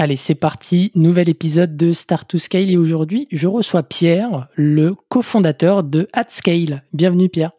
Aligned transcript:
Allez, 0.00 0.16
c'est 0.16 0.34
parti, 0.34 0.90
nouvel 0.94 1.28
épisode 1.28 1.76
de 1.76 1.92
Start 1.92 2.26
to 2.26 2.38
Scale 2.38 2.70
et 2.70 2.78
aujourd'hui, 2.78 3.28
je 3.30 3.46
reçois 3.46 3.82
Pierre, 3.82 4.48
le 4.54 4.94
cofondateur 5.10 5.82
de 5.82 6.08
AdScale. 6.14 6.84
Bienvenue 6.94 7.28
Pierre. 7.28 7.52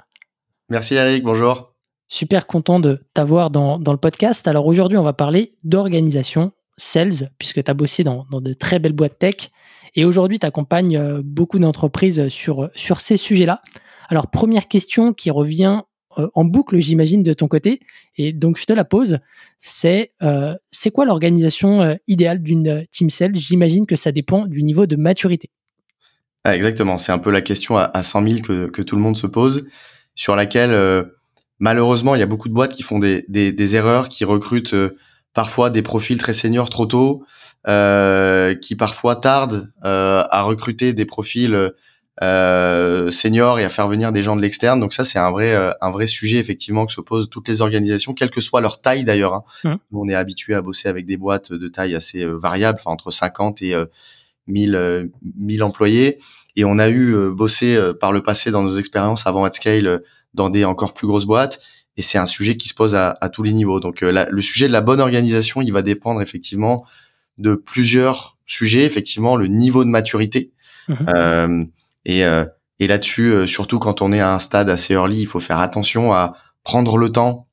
Merci 0.67 0.95
Eric, 0.95 1.23
bonjour. 1.23 1.75
Super 2.07 2.47
content 2.47 2.79
de 2.79 3.05
t'avoir 3.13 3.51
dans, 3.51 3.77
le 3.77 3.97
podcast. 3.97 4.47
Alors 4.47 4.65
aujourd'hui, 4.65 4.97
on 4.97 5.03
va 5.03 5.13
parler 5.13 5.53
d'organisation, 5.63 6.51
sales, 6.77 7.29
puisque 7.37 7.63
tu 7.63 7.69
as 7.69 7.75
bossé 7.75 8.03
dans, 8.03 8.25
de 8.31 8.53
très 8.53 8.79
belles 8.79 8.93
boîtes 8.93 9.19
tech. 9.19 9.51
Et 9.93 10.03
aujourd'hui, 10.03 10.39
tu 10.39 10.47
accompagnes 10.47 10.97
euh, 10.97 11.21
beaucoup 11.23 11.59
d'entreprises 11.59 12.27
sur, 12.29 12.71
sur 12.73 13.01
ces 13.01 13.17
sujets-là. 13.17 13.61
Alors 14.09 14.31
première 14.31 14.67
question 14.67 15.13
qui 15.13 15.29
revient 15.29 15.83
en 16.15 16.45
boucle, 16.45 16.79
j'imagine, 16.79 17.23
de 17.23 17.33
ton 17.33 17.47
côté. 17.47 17.79
Et 18.17 18.33
donc, 18.33 18.57
je 18.57 18.65
te 18.65 18.73
la 18.73 18.85
pose. 18.85 19.19
C'est 19.59 20.11
euh, 20.21 20.55
quoi 20.93 21.05
l'organisation 21.05 21.81
euh, 21.81 21.95
idéale 22.07 22.41
d'une 22.41 22.85
team 22.91 23.09
sales? 23.09 23.35
J'imagine 23.35 23.85
que 23.85 23.95
ça 23.95 24.11
dépend 24.11 24.45
du 24.45 24.63
niveau 24.63 24.85
de 24.85 24.95
maturité. 24.95 25.49
Ah, 26.43 26.55
exactement. 26.55 26.97
C'est 26.97 27.11
un 27.11 27.19
peu 27.19 27.31
la 27.31 27.41
question 27.41 27.77
à, 27.77 28.01
100 28.01 28.27
000 28.27 28.41
que, 28.41 28.81
tout 28.81 28.95
le 28.95 29.01
monde 29.01 29.17
se 29.17 29.27
pose, 29.27 29.67
sur 30.15 30.35
laquelle, 30.35 31.05
malheureusement, 31.59 32.15
il 32.15 32.19
y 32.19 32.23
a 32.23 32.27
beaucoup 32.27 32.49
de 32.49 32.53
boîtes 32.53 32.73
qui 32.73 32.81
font 32.81 32.97
des, 32.97 33.23
des 33.29 33.75
erreurs, 33.75 34.09
qui 34.09 34.25
recrutent 34.25 34.75
parfois 35.35 35.69
des 35.69 35.83
profils 35.83 36.17
très 36.17 36.33
seniors 36.33 36.71
trop 36.71 36.87
tôt, 36.87 37.23
qui 37.63 38.75
parfois 38.75 39.17
tardent 39.17 39.69
à 39.83 40.41
recruter 40.41 40.93
des 40.93 41.05
profils 41.05 41.71
euh, 42.21 43.09
seniors 43.09 43.59
et 43.59 43.63
à 43.63 43.69
faire 43.69 43.87
venir 43.87 44.11
des 44.11 44.21
gens 44.21 44.35
de 44.35 44.41
l'externe. 44.41 44.79
Donc 44.79 44.93
ça, 44.93 45.03
c'est 45.03 45.17
un 45.17 45.31
vrai, 45.31 45.55
euh, 45.55 45.71
un 45.81 45.89
vrai 45.89 46.05
sujet 46.05 46.37
effectivement 46.37 46.85
que 46.85 46.93
se 46.93 47.01
posent 47.01 47.29
toutes 47.31 47.47
les 47.47 47.61
organisations, 47.61 48.13
quelle 48.13 48.29
que 48.29 48.41
soit 48.41 48.61
leur 48.61 48.79
taille 48.79 49.03
d'ailleurs. 49.03 49.33
Hein. 49.33 49.43
Mmh. 49.63 49.75
On 49.93 50.07
est 50.07 50.13
habitué 50.13 50.53
à 50.53 50.61
bosser 50.61 50.87
avec 50.87 51.07
des 51.07 51.17
boîtes 51.17 51.51
de 51.51 51.67
taille 51.67 51.95
assez 51.95 52.21
euh, 52.21 52.37
variable, 52.37 52.77
enfin 52.79 52.91
entre 52.91 53.09
50 53.09 53.63
et 53.63 53.75
1000, 54.47 55.09
1000 55.35 55.63
employés. 55.63 56.19
Et 56.55 56.63
on 56.63 56.77
a 56.77 56.89
eu 56.89 57.31
bossé 57.31 57.79
par 57.99 58.11
le 58.11 58.21
passé 58.21 58.51
dans 58.51 58.61
nos 58.61 58.77
expériences 58.77 59.25
avant 59.25 59.45
AdScale 59.45 60.03
dans 60.33 60.49
des 60.49 60.63
encore 60.65 60.93
plus 60.93 61.07
grosses 61.07 61.25
boîtes. 61.25 61.59
Et 61.97 62.03
c'est 62.03 62.17
un 62.17 62.25
sujet 62.27 62.55
qui 62.55 62.67
se 62.67 62.75
pose 62.75 62.93
à, 62.93 63.17
à 63.21 63.29
tous 63.29 63.41
les 63.41 63.53
niveaux. 63.53 63.79
Donc 63.79 64.01
le 64.01 64.41
sujet 64.41 64.67
de 64.67 64.73
la 64.73 64.81
bonne 64.81 64.99
organisation, 64.99 65.61
il 65.61 65.71
va 65.71 65.81
dépendre 65.81 66.21
effectivement 66.21 66.85
de 67.37 67.55
plusieurs 67.55 68.37
sujets. 68.45 68.83
Effectivement, 68.83 69.37
le 69.37 69.47
niveau 69.47 69.83
de 69.85 69.89
maturité. 69.89 70.51
Mmh. 70.89 71.65
Euh, 72.07 72.11
et, 72.11 72.25
euh, 72.25 72.45
et 72.79 72.87
là-dessus, 72.87 73.31
euh, 73.31 73.47
surtout 73.47 73.79
quand 73.79 74.01
on 74.01 74.11
est 74.11 74.19
à 74.19 74.33
un 74.33 74.39
stade 74.39 74.69
assez 74.69 74.93
early, 74.93 75.21
il 75.21 75.27
faut 75.27 75.39
faire 75.39 75.59
attention 75.59 76.13
à 76.13 76.33
prendre 76.63 76.97
le 76.97 77.11
temps 77.11 77.47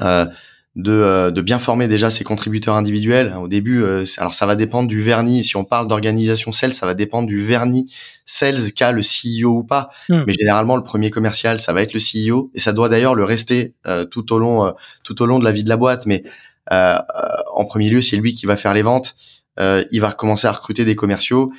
euh, 0.00 0.26
de, 0.74 1.30
de, 1.30 1.40
bien 1.40 1.58
former 1.58 1.88
déjà 1.88 2.10
ses 2.10 2.22
contributeurs 2.22 2.74
individuels. 2.74 3.34
Au 3.40 3.48
début, 3.48 3.82
alors 4.18 4.34
ça 4.34 4.44
va 4.44 4.56
dépendre 4.56 4.88
du 4.88 5.00
vernis. 5.00 5.42
Si 5.42 5.56
on 5.56 5.64
parle 5.64 5.88
d'organisation 5.88 6.52
sales, 6.52 6.74
ça 6.74 6.84
va 6.84 6.92
dépendre 6.92 7.26
du 7.26 7.42
vernis 7.42 7.90
sales 8.26 8.72
qu'a 8.74 8.92
le 8.92 9.00
CEO 9.00 9.60
ou 9.60 9.64
pas. 9.64 9.88
Hmm. 10.10 10.24
Mais 10.26 10.34
généralement, 10.34 10.76
le 10.76 10.82
premier 10.82 11.10
commercial, 11.10 11.58
ça 11.58 11.72
va 11.72 11.80
être 11.80 11.94
le 11.94 12.00
CEO 12.00 12.50
et 12.54 12.60
ça 12.60 12.74
doit 12.74 12.90
d'ailleurs 12.90 13.14
le 13.14 13.24
rester 13.24 13.74
tout 14.10 14.34
au 14.34 14.38
long 14.38 14.74
tout 15.02 15.22
au 15.22 15.24
long 15.26 15.38
de 15.38 15.44
la 15.44 15.52
vie 15.52 15.64
de 15.64 15.70
la 15.70 15.78
boîte. 15.78 16.04
Mais 16.04 16.24
en 16.70 17.64
premier 17.64 17.88
lieu, 17.88 18.02
c'est 18.02 18.18
lui 18.18 18.34
qui 18.34 18.44
va 18.44 18.58
faire 18.58 18.74
les 18.74 18.82
ventes. 18.82 19.16
il 19.58 20.00
va 20.00 20.12
commencer 20.12 20.46
à 20.46 20.52
recruter 20.52 20.84
des 20.84 20.94
commerciaux 20.94 21.52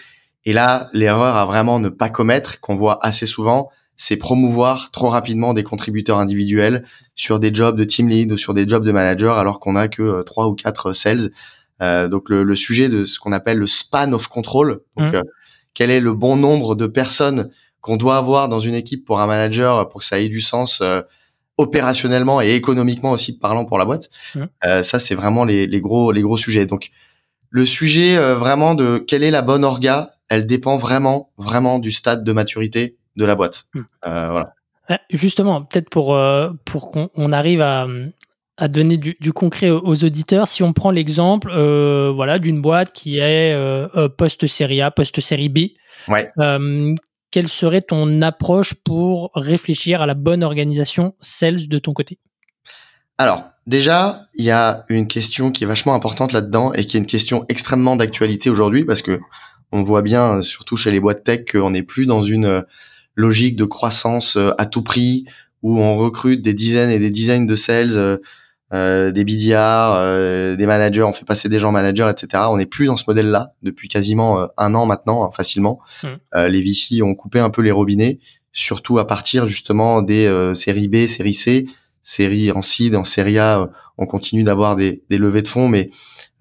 et 0.48 0.54
là, 0.54 0.90
l'erreur 0.94 1.36
à 1.36 1.46
vraiment 1.46 1.78
ne 1.78 1.90
pas 1.90 2.10
commettre, 2.10 2.62
qu'on 2.62 2.74
voit 2.74 3.06
assez 3.06 3.26
souvent, 3.26 3.70
c'est 3.98 4.16
promouvoir 4.16 4.92
trop 4.92 5.10
rapidement 5.10 5.54
des 5.54 5.66
contributeurs 5.66 6.20
individuels 6.20 6.86
sur 7.16 7.42
des 7.42 7.54
jobs 7.54 7.76
de 7.76 7.84
team 7.84 8.08
lead 8.08 8.32
ou 8.32 8.38
sur 8.38 8.54
des 8.54 8.66
jobs 8.66 8.86
de 8.86 8.94
manager 8.94 9.38
alors 9.38 9.60
qu'on 9.60 9.76
a 9.76 9.90
que 9.90 10.02
euh, 10.02 10.24
trois 10.24 10.48
ou 10.48 10.56
quatre 10.56 10.94
sales. 10.94 11.32
Euh, 11.82 12.08
donc 12.08 12.30
le, 12.30 12.56
sujet 12.56 12.88
de 12.88 13.04
ce 13.04 13.20
qu'on 13.20 13.34
appelle 13.34 13.58
le 13.58 13.68
span 13.68 14.14
of 14.14 14.30
control. 14.30 14.80
Donc 14.96 15.12
mmh. 15.12 15.18
euh, 15.18 15.22
quel 15.74 15.92
est 15.92 16.00
le 16.00 16.14
bon 16.14 16.38
nombre 16.38 16.76
de 16.76 16.88
personnes 16.88 17.50
qu'on 17.82 17.98
doit 17.98 18.16
avoir 18.16 18.48
dans 18.48 18.62
une 18.62 18.76
équipe 18.76 19.04
pour 19.04 19.20
un 19.20 19.28
manager 19.28 19.90
pour 19.90 20.00
que 20.00 20.06
ça 20.06 20.18
ait 20.22 20.30
du 20.30 20.40
sens 20.40 20.82
opérationnellement 21.58 22.42
et 22.42 22.54
économiquement 22.54 23.12
aussi 23.12 23.38
parlant 23.38 23.66
pour 23.66 23.78
la 23.78 23.84
boîte. 23.84 24.10
Mmh. 24.34 24.82
ça 24.82 24.98
c'est 24.98 25.16
vraiment 25.16 25.44
les, 25.44 25.68
les, 25.68 25.82
gros 25.82 26.14
les 26.14 26.22
gros 26.22 26.38
sujets. 26.38 26.66
Donc 26.66 26.92
le 27.50 27.66
sujet 27.66 28.18
vraiment 28.34 28.76
de 28.76 28.98
quelle 28.98 29.24
est 29.24 29.32
la 29.32 29.42
bonne 29.42 29.64
orga 29.64 30.12
elle 30.30 30.46
dépend 30.46 30.78
vraiment, 30.78 31.32
vraiment 31.38 31.80
du 31.80 31.92
stade 31.92 32.24
de 32.24 32.32
maturité 32.32 32.98
de 33.16 33.26
la 33.26 33.36
boîte. 33.36 33.66
Hmm. 33.74 33.82
Euh, 34.06 34.28
voilà. 34.32 34.54
Justement, 35.10 35.64
peut-être 35.64 35.90
pour, 35.90 36.16
euh, 36.16 36.52
pour 36.66 36.92
qu'on 36.92 37.32
arrive 37.32 37.62
à, 37.62 37.88
à 38.58 38.68
donner 38.68 38.98
du, 38.98 39.34
concret 39.34 39.70
aux 39.70 40.04
auditeurs, 40.06 40.48
si 40.48 40.64
on 40.64 40.72
prend 40.72 40.92
l'exemple 40.92 41.50
euh, 41.52 42.12
voilà, 42.16 42.40
d'une 42.40 42.62
boîte 42.62 42.94
qui 42.94 43.20
est 43.20 43.56
post-série 44.18 44.82
A, 44.82 44.92
post-série 44.92 45.50
B, 45.50 45.58
ouais. 46.08 46.32
quelle 47.32 47.50
serait 47.50 47.82
ton 47.82 48.22
approche 48.22 48.76
pour 48.76 49.32
réfléchir 49.36 50.02
à 50.02 50.06
la 50.06 50.14
bonne 50.14 50.44
organisation 50.44 51.16
sales 51.20 51.68
de 51.68 51.80
ton 51.80 51.94
côté? 51.94 52.20
Alors, 53.18 53.44
déjà, 53.68 54.28
il 54.34 54.46
y 54.46 54.52
a 54.52 54.86
une 54.90 55.08
question 55.08 55.52
qui 55.52 55.66
est 55.66 55.68
vachement 55.68 55.94
importante 55.94 56.34
là-dedans 56.34 56.74
et 56.74 56.86
qui 56.86 56.98
est 56.98 57.00
une 57.00 57.06
question 57.06 57.46
extrêmement 57.50 57.96
d'actualité 57.96 58.50
aujourd'hui 58.50 58.86
parce 58.86 59.02
que 59.02 59.20
on 59.72 59.82
voit 59.82 60.02
bien, 60.02 60.42
surtout 60.42 60.78
chez 60.78 60.92
les 60.92 61.00
boîtes 61.00 61.24
tech, 61.24 61.46
qu'on 61.52 61.72
n'est 61.72 61.84
plus 61.84 62.06
dans 62.06 62.24
une 62.24 62.46
euh, 62.46 62.62
logique 63.16 63.58
de 63.58 63.66
croissance 63.66 64.38
euh, 64.38 64.52
à 64.58 64.66
tout 64.66 64.82
prix 64.82 65.26
où 65.62 65.80
on 65.80 65.98
recrute 65.98 66.42
des 66.42 66.54
dizaines 66.54 66.90
et 66.90 67.00
des 67.00 67.10
dizaines 67.10 67.48
de 67.48 67.56
sales, 67.56 68.20
euh, 68.74 69.12
des 69.12 69.26
BDR, 69.26 70.56
des 70.56 70.66
managers, 70.66 71.04
on 71.04 71.14
fait 71.14 71.26
passer 71.26 71.50
des 71.50 71.58
gens 71.58 71.72
managers, 71.72 72.10
etc. 72.10 72.44
On 72.50 72.58
n'est 72.58 72.68
plus 72.68 72.86
dans 72.86 72.96
ce 72.96 73.06
modèle-là 73.08 73.54
depuis 73.64 73.88
quasiment 73.88 74.48
un 74.56 74.76
an 74.76 74.86
maintenant, 74.86 75.26
hein, 75.26 75.32
facilement. 75.34 75.80
Mmh. 76.04 76.46
les 76.46 76.62
VC 76.62 77.02
ont 77.02 77.16
coupé 77.16 77.40
un 77.40 77.50
peu 77.50 77.64
les 77.64 77.72
robinets, 77.72 78.20
surtout 78.54 79.00
à 79.00 79.08
partir 79.08 79.48
justement 79.48 80.04
des 80.04 80.52
séries 80.54 80.90
B, 80.90 81.08
séries 81.08 81.34
C, 81.34 81.66
séries 82.08 82.54
en 82.54 82.62
seed, 82.62 82.96
en 82.96 83.04
série 83.04 83.38
A, 83.38 83.70
on 83.98 84.06
continue 84.06 84.44
d'avoir 84.44 84.78
des, 84.78 85.04
des 85.10 85.18
levées 85.18 85.42
de 85.42 85.48
fonds, 85.50 85.68
mais 85.68 85.90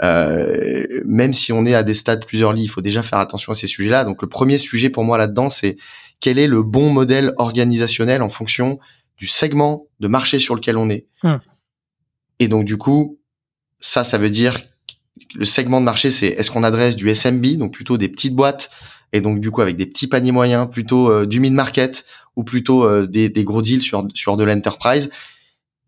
euh, 0.00 0.86
même 1.04 1.32
si 1.32 1.52
on 1.52 1.66
est 1.66 1.74
à 1.74 1.82
des 1.82 1.92
stades 1.92 2.24
plusieurs 2.24 2.52
lits, 2.52 2.62
il 2.62 2.68
faut 2.68 2.82
déjà 2.82 3.02
faire 3.02 3.18
attention 3.18 3.50
à 3.50 3.56
ces 3.56 3.66
sujets-là. 3.66 4.04
Donc 4.04 4.22
le 4.22 4.28
premier 4.28 4.58
sujet 4.58 4.90
pour 4.90 5.02
moi 5.02 5.18
là-dedans, 5.18 5.50
c'est 5.50 5.76
quel 6.20 6.38
est 6.38 6.46
le 6.46 6.62
bon 6.62 6.90
modèle 6.90 7.34
organisationnel 7.36 8.22
en 8.22 8.28
fonction 8.28 8.78
du 9.18 9.26
segment 9.26 9.86
de 9.98 10.06
marché 10.06 10.38
sur 10.38 10.54
lequel 10.54 10.76
on 10.76 10.88
est. 10.88 11.08
Hum. 11.24 11.40
Et 12.38 12.46
donc 12.46 12.64
du 12.64 12.76
coup, 12.76 13.18
ça, 13.80 14.04
ça 14.04 14.18
veut 14.18 14.30
dire 14.30 14.56
le 15.34 15.44
segment 15.44 15.80
de 15.80 15.84
marché, 15.84 16.12
c'est 16.12 16.28
est-ce 16.28 16.52
qu'on 16.52 16.62
adresse 16.62 16.94
du 16.94 17.12
SMB, 17.12 17.56
donc 17.56 17.72
plutôt 17.72 17.98
des 17.98 18.08
petites 18.08 18.36
boîtes, 18.36 18.70
et 19.12 19.20
donc 19.20 19.40
du 19.40 19.50
coup 19.50 19.62
avec 19.62 19.76
des 19.76 19.86
petits 19.86 20.06
paniers 20.06 20.30
moyens, 20.30 20.70
plutôt 20.70 21.10
euh, 21.10 21.26
du 21.26 21.40
mid-market 21.40 22.06
ou 22.36 22.44
plutôt 22.44 22.84
euh, 22.84 23.08
des, 23.08 23.28
des, 23.28 23.42
gros 23.42 23.62
deals 23.62 23.82
sur, 23.82 24.06
sur 24.14 24.36
de 24.36 24.44
l'enterprise. 24.44 25.10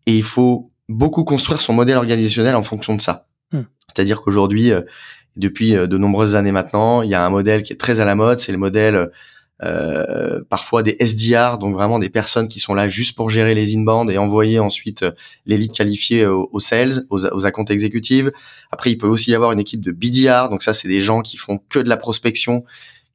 Et 0.05 0.15
il 0.15 0.23
faut 0.23 0.71
beaucoup 0.87 1.23
construire 1.23 1.61
son 1.61 1.73
modèle 1.73 1.97
organisationnel 1.97 2.55
en 2.55 2.63
fonction 2.63 2.95
de 2.95 3.01
ça. 3.01 3.27
C'est-à-dire 3.89 4.21
qu'aujourd'hui, 4.21 4.71
euh, 4.71 4.81
depuis 5.35 5.75
euh, 5.75 5.87
de 5.87 5.97
nombreuses 5.97 6.35
années 6.35 6.51
maintenant, 6.51 7.01
il 7.01 7.09
y 7.09 7.15
a 7.15 7.25
un 7.25 7.29
modèle 7.29 7.63
qui 7.63 7.73
est 7.73 7.77
très 7.77 7.99
à 7.99 8.05
la 8.05 8.15
mode, 8.15 8.39
c'est 8.39 8.51
le 8.51 8.57
modèle 8.57 9.09
euh, 9.61 10.41
parfois 10.49 10.83
des 10.83 10.95
SDR, 10.99 11.57
donc 11.57 11.73
vraiment 11.73 11.99
des 11.99 12.09
personnes 12.09 12.47
qui 12.47 12.59
sont 12.59 12.73
là 12.73 12.87
juste 12.87 13.15
pour 13.15 13.29
gérer 13.29 13.55
les 13.55 13.75
inbound 13.75 14.09
et 14.09 14.17
envoyer 14.17 14.59
ensuite 14.59 15.05
les 15.45 15.57
leads 15.57 15.73
qualifiés 15.73 16.25
aux, 16.25 16.59
sales, 16.59 17.05
aux, 17.09 17.25
aux 17.25 17.45
accounts 17.45 17.65
exécutives. 17.65 18.31
Après, 18.71 18.91
il 18.91 18.97
peut 18.97 19.07
aussi 19.07 19.31
y 19.31 19.35
avoir 19.35 19.51
une 19.51 19.59
équipe 19.59 19.83
de 19.83 19.91
BDR, 19.91 20.49
donc 20.49 20.63
ça, 20.63 20.71
c'est 20.71 20.87
des 20.87 21.01
gens 21.01 21.21
qui 21.21 21.37
font 21.37 21.59
que 21.69 21.79
de 21.79 21.89
la 21.89 21.97
prospection, 21.97 22.63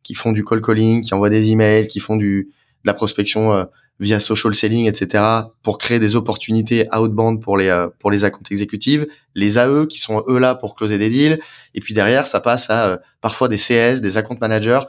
qui 0.02 0.14
font 0.14 0.32
du 0.32 0.44
call 0.44 0.60
calling, 0.60 1.02
qui 1.02 1.14
envoient 1.14 1.30
des 1.30 1.50
emails, 1.50 1.88
qui 1.88 2.00
font 2.00 2.16
du 2.16 2.50
de 2.84 2.90
la 2.90 2.94
prospection 2.94 3.66
via 4.00 4.18
social 4.18 4.54
selling, 4.54 4.86
etc., 4.86 5.22
pour 5.62 5.78
créer 5.78 5.98
des 5.98 6.16
opportunités 6.16 6.88
outbound 6.92 7.40
pour 7.40 7.56
les 7.56 7.68
euh, 7.68 7.88
pour 7.98 8.10
les 8.10 8.24
accounts 8.24 8.50
exécutives, 8.50 9.06
les 9.34 9.58
AE 9.58 9.86
qui 9.86 9.98
sont 9.98 10.24
eux 10.28 10.38
là 10.38 10.54
pour 10.54 10.74
closer 10.74 10.98
des 10.98 11.10
deals, 11.10 11.38
et 11.74 11.80
puis 11.80 11.94
derrière 11.94 12.26
ça 12.26 12.40
passe 12.40 12.70
à 12.70 12.88
euh, 12.88 12.96
parfois 13.20 13.48
des 13.48 13.56
CS, 13.56 14.00
des 14.00 14.16
account 14.16 14.38
managers. 14.40 14.80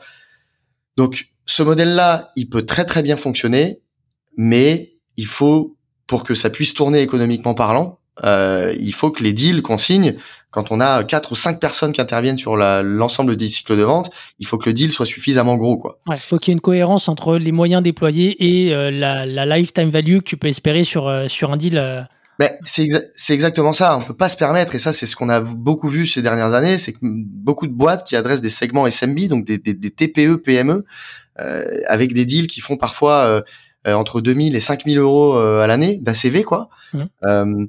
Donc 0.98 1.28
ce 1.46 1.62
modèle-là, 1.64 2.32
il 2.36 2.50
peut 2.50 2.66
très 2.66 2.86
très 2.86 3.04
bien 3.04 3.16
fonctionner, 3.16 3.80
mais 4.38 4.94
il 5.18 5.28
faut 5.28 5.78
pour 6.08 6.24
que 6.24 6.36
ça 6.36 6.50
puisse 6.50 6.74
tourner 6.74 7.02
économiquement 7.02 7.54
parlant, 7.54 8.00
il 8.24 8.94
faut 8.94 9.12
que 9.12 9.24
les 9.24 9.34
deals 9.34 9.62
qu'on 9.62 9.78
signe, 9.78 10.16
quand 10.52 10.72
on 10.72 10.80
a 10.80 11.04
quatre 11.04 11.34
ou 11.34 11.36
cinq 11.36 11.60
personnes 11.60 11.92
qui 11.92 12.00
interviennent 12.00 12.38
sur 12.38 12.56
l'ensemble 12.56 13.36
des 13.36 13.50
cycles 13.50 13.76
de 13.76 13.84
vente, 13.84 14.10
il 14.40 14.48
faut 14.48 14.58
que 14.58 14.70
le 14.70 14.74
deal 14.74 14.92
soit 14.92 15.06
suffisamment 15.06 15.58
gros. 15.58 15.78
Quoi. 15.78 16.00
il 16.10 16.16
faut 16.18 16.38
qu'il 16.38 16.52
y 16.52 16.54
ait 16.54 16.58
une 16.58 16.62
cohérence 16.62 17.10
entre 17.10 17.38
les 17.38 17.52
moyens 17.52 17.84
déployés 17.84 18.36
et 18.40 18.70
la, 18.92 19.46
lifetime 19.46 19.90
value 19.90 20.20
que 20.20 20.24
tu 20.24 20.38
peux 20.38 20.48
espérer 20.48 20.84
sur, 20.84 21.26
sur 21.30 21.52
un 21.52 21.58
deal. 21.58 22.08
Ben, 22.38 22.52
c'est 22.66 23.34
exactement 23.34 23.72
ça. 23.72 23.98
On 23.98 24.02
peut 24.02 24.16
pas 24.16 24.28
se 24.28 24.36
permettre, 24.36 24.76
et 24.76 24.80
ça 24.80 24.92
c'est 24.92 25.06
ce 25.06 25.16
qu'on 25.16 25.30
a 25.30 25.40
beaucoup 25.40 25.88
vu 25.88 26.06
ces 26.06 26.22
dernières 26.22 26.54
années, 26.54 26.78
c'est 26.78 26.92
que 26.94 27.00
beaucoup 27.02 27.68
de 27.68 27.72
boîtes 27.72 28.06
qui 28.06 28.16
adressent 28.16 28.42
des 28.42 28.50
segments 28.50 28.90
SMB, 28.90 29.28
donc 29.28 29.46
des, 29.46 29.58
des, 29.58 29.74
des 29.74 29.92
TPE, 29.92 30.36
PME, 30.36 30.86
euh, 31.40 31.82
avec 31.88 32.14
des 32.14 32.26
deals 32.26 32.48
qui 32.48 32.60
font 32.60 32.78
parfois 32.78 33.26
euh, 33.26 33.42
euh 33.88 33.94
entre 33.94 34.20
2000 34.20 34.56
et 34.56 34.60
5000 34.60 34.98
euros 34.98 35.36
euh, 35.36 35.62
à 35.62 35.68
l'année 35.68 36.00
d'ACV, 36.02 36.44
quoi. 36.44 36.70
Mmh. 36.94 37.66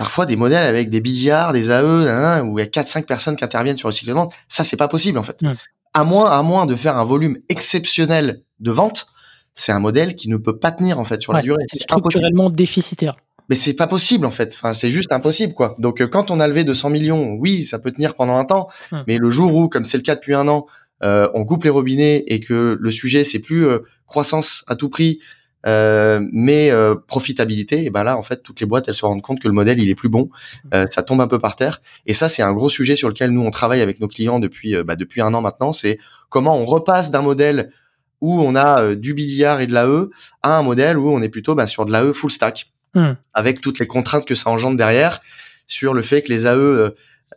Parfois 0.00 0.24
des 0.24 0.36
modèles 0.36 0.66
avec 0.66 0.88
des 0.88 1.02
BDR, 1.02 1.52
des 1.52 1.70
AE, 1.70 2.40
où 2.42 2.58
il 2.58 2.62
y 2.62 2.64
a 2.64 2.70
4-5 2.70 3.04
personnes 3.04 3.36
qui 3.36 3.44
interviennent 3.44 3.76
sur 3.76 3.86
le 3.86 3.92
cycle 3.92 4.08
de 4.08 4.14
vente. 4.14 4.32
Ça, 4.48 4.64
c'est 4.64 4.78
pas 4.78 4.88
possible 4.88 5.18
en 5.18 5.22
fait. 5.22 5.42
Mmh. 5.42 5.52
À 5.92 6.04
moins, 6.04 6.30
à 6.30 6.42
moins 6.42 6.64
de 6.64 6.74
faire 6.74 6.96
un 6.96 7.04
volume 7.04 7.36
exceptionnel 7.50 8.40
de 8.60 8.70
vente, 8.70 9.08
c'est 9.52 9.72
un 9.72 9.78
modèle 9.78 10.14
qui 10.14 10.30
ne 10.30 10.38
peut 10.38 10.58
pas 10.58 10.72
tenir 10.72 10.98
en 10.98 11.04
fait 11.04 11.20
sur 11.20 11.34
la 11.34 11.42
durée. 11.42 11.62
C'est 11.70 11.82
structurellement 11.82 12.48
déficitaire 12.48 13.16
mais 13.50 13.56
c'est 13.56 13.74
pas 13.74 13.88
possible 13.88 14.24
en 14.24 14.30
fait. 14.30 14.54
Enfin, 14.54 14.72
c'est 14.72 14.90
juste 14.90 15.12
impossible 15.12 15.52
quoi. 15.52 15.74
Donc 15.80 16.00
euh, 16.00 16.06
quand 16.06 16.30
on 16.30 16.40
a 16.40 16.46
levé 16.46 16.64
200 16.64 16.88
millions, 16.88 17.34
oui, 17.34 17.64
ça 17.64 17.78
peut 17.80 17.90
tenir 17.90 18.14
pendant 18.14 18.38
un 18.38 18.44
temps, 18.44 18.68
mais 19.06 19.18
le 19.18 19.30
jour 19.30 19.54
où, 19.54 19.68
comme 19.68 19.84
c'est 19.84 19.98
le 19.98 20.04
cas 20.04 20.14
depuis 20.14 20.34
un 20.34 20.46
an, 20.46 20.66
euh, 21.02 21.28
on 21.34 21.44
coupe 21.44 21.64
les 21.64 21.70
robinets 21.70 22.22
et 22.28 22.40
que 22.40 22.78
le 22.80 22.90
sujet 22.90 23.24
c'est 23.24 23.40
plus 23.40 23.66
euh, 23.66 23.80
croissance 24.06 24.64
à 24.68 24.76
tout 24.76 24.88
prix, 24.88 25.18
mais 25.64 26.72
profitabilité, 27.06 27.84
et 27.84 27.90
ben 27.90 28.04
là 28.04 28.16
en 28.16 28.22
fait 28.22 28.42
toutes 28.42 28.60
les 28.60 28.66
boîtes 28.66 28.88
elles 28.88 28.94
se 28.94 29.04
rendent 29.04 29.22
compte 29.22 29.40
que 29.40 29.48
le 29.48 29.54
modèle 29.54 29.80
il 29.80 29.88
est 29.88 29.94
plus 29.94 30.08
bon, 30.08 30.30
hum. 30.72 30.86
ça 30.86 31.02
tombe 31.02 31.20
un 31.20 31.28
peu 31.28 31.38
par 31.38 31.56
terre. 31.56 31.80
Et 32.06 32.14
ça 32.14 32.28
c'est 32.28 32.42
un 32.42 32.52
gros 32.52 32.68
sujet 32.68 32.96
sur 32.96 33.08
lequel 33.08 33.30
nous 33.30 33.42
on 33.42 33.50
travaille 33.50 33.80
avec 33.80 34.00
nos 34.00 34.08
clients 34.08 34.40
depuis 34.40 34.74
bah, 34.82 34.96
depuis 34.96 35.20
un 35.20 35.34
an 35.34 35.40
maintenant. 35.40 35.72
C'est 35.72 35.98
comment 36.28 36.56
on 36.56 36.64
repasse 36.64 37.10
d'un 37.10 37.22
modèle 37.22 37.72
où 38.20 38.40
on 38.40 38.54
a 38.54 38.94
du 38.94 39.14
BDR 39.14 39.60
et 39.60 39.66
de 39.66 39.74
l'AE 39.74 40.08
à 40.42 40.58
un 40.58 40.62
modèle 40.62 40.98
où 40.98 41.08
on 41.08 41.22
est 41.22 41.28
plutôt 41.28 41.54
bah, 41.54 41.66
sur 41.66 41.86
de 41.86 41.92
l'AE 41.92 42.12
full 42.12 42.30
stack. 42.30 42.70
Hmm. 42.92 43.12
avec 43.34 43.60
toutes 43.60 43.78
les 43.78 43.86
contraintes 43.86 44.24
que 44.24 44.34
ça 44.34 44.50
engendre 44.50 44.76
derrière 44.76 45.20
sur 45.68 45.94
le 45.94 46.02
fait 46.02 46.22
que 46.22 46.32
les 46.32 46.48
AE 46.48 46.56
euh, 46.56 46.90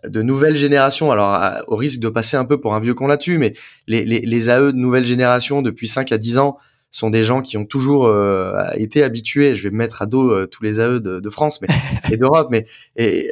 de 0.03 0.23
nouvelle 0.23 0.55
génération, 0.55 1.11
alors 1.11 1.63
au 1.67 1.75
risque 1.75 1.99
de 1.99 2.09
passer 2.09 2.35
un 2.35 2.45
peu 2.45 2.59
pour 2.59 2.73
un 2.73 2.79
vieux 2.79 2.95
con 2.95 3.05
là-dessus, 3.05 3.37
mais 3.37 3.53
les, 3.85 4.03
les, 4.03 4.21
les, 4.21 4.49
AE 4.49 4.71
de 4.71 4.77
nouvelle 4.77 5.05
génération 5.05 5.61
depuis 5.61 5.87
5 5.87 6.11
à 6.11 6.17
10 6.17 6.39
ans 6.39 6.57
sont 6.93 7.09
des 7.09 7.23
gens 7.23 7.41
qui 7.41 7.57
ont 7.57 7.65
toujours 7.65 8.07
euh, 8.07 8.63
été 8.75 9.03
habitués, 9.03 9.55
je 9.57 9.63
vais 9.63 9.71
me 9.71 9.77
mettre 9.77 10.01
à 10.01 10.05
dos 10.05 10.31
euh, 10.31 10.47
tous 10.47 10.63
les 10.63 10.79
AE 10.79 10.99
de, 10.99 11.19
de 11.19 11.29
France 11.29 11.59
mais, 11.61 11.67
et 12.11 12.17
d'Europe, 12.17 12.47
mais 12.49 12.65
et, 12.95 13.29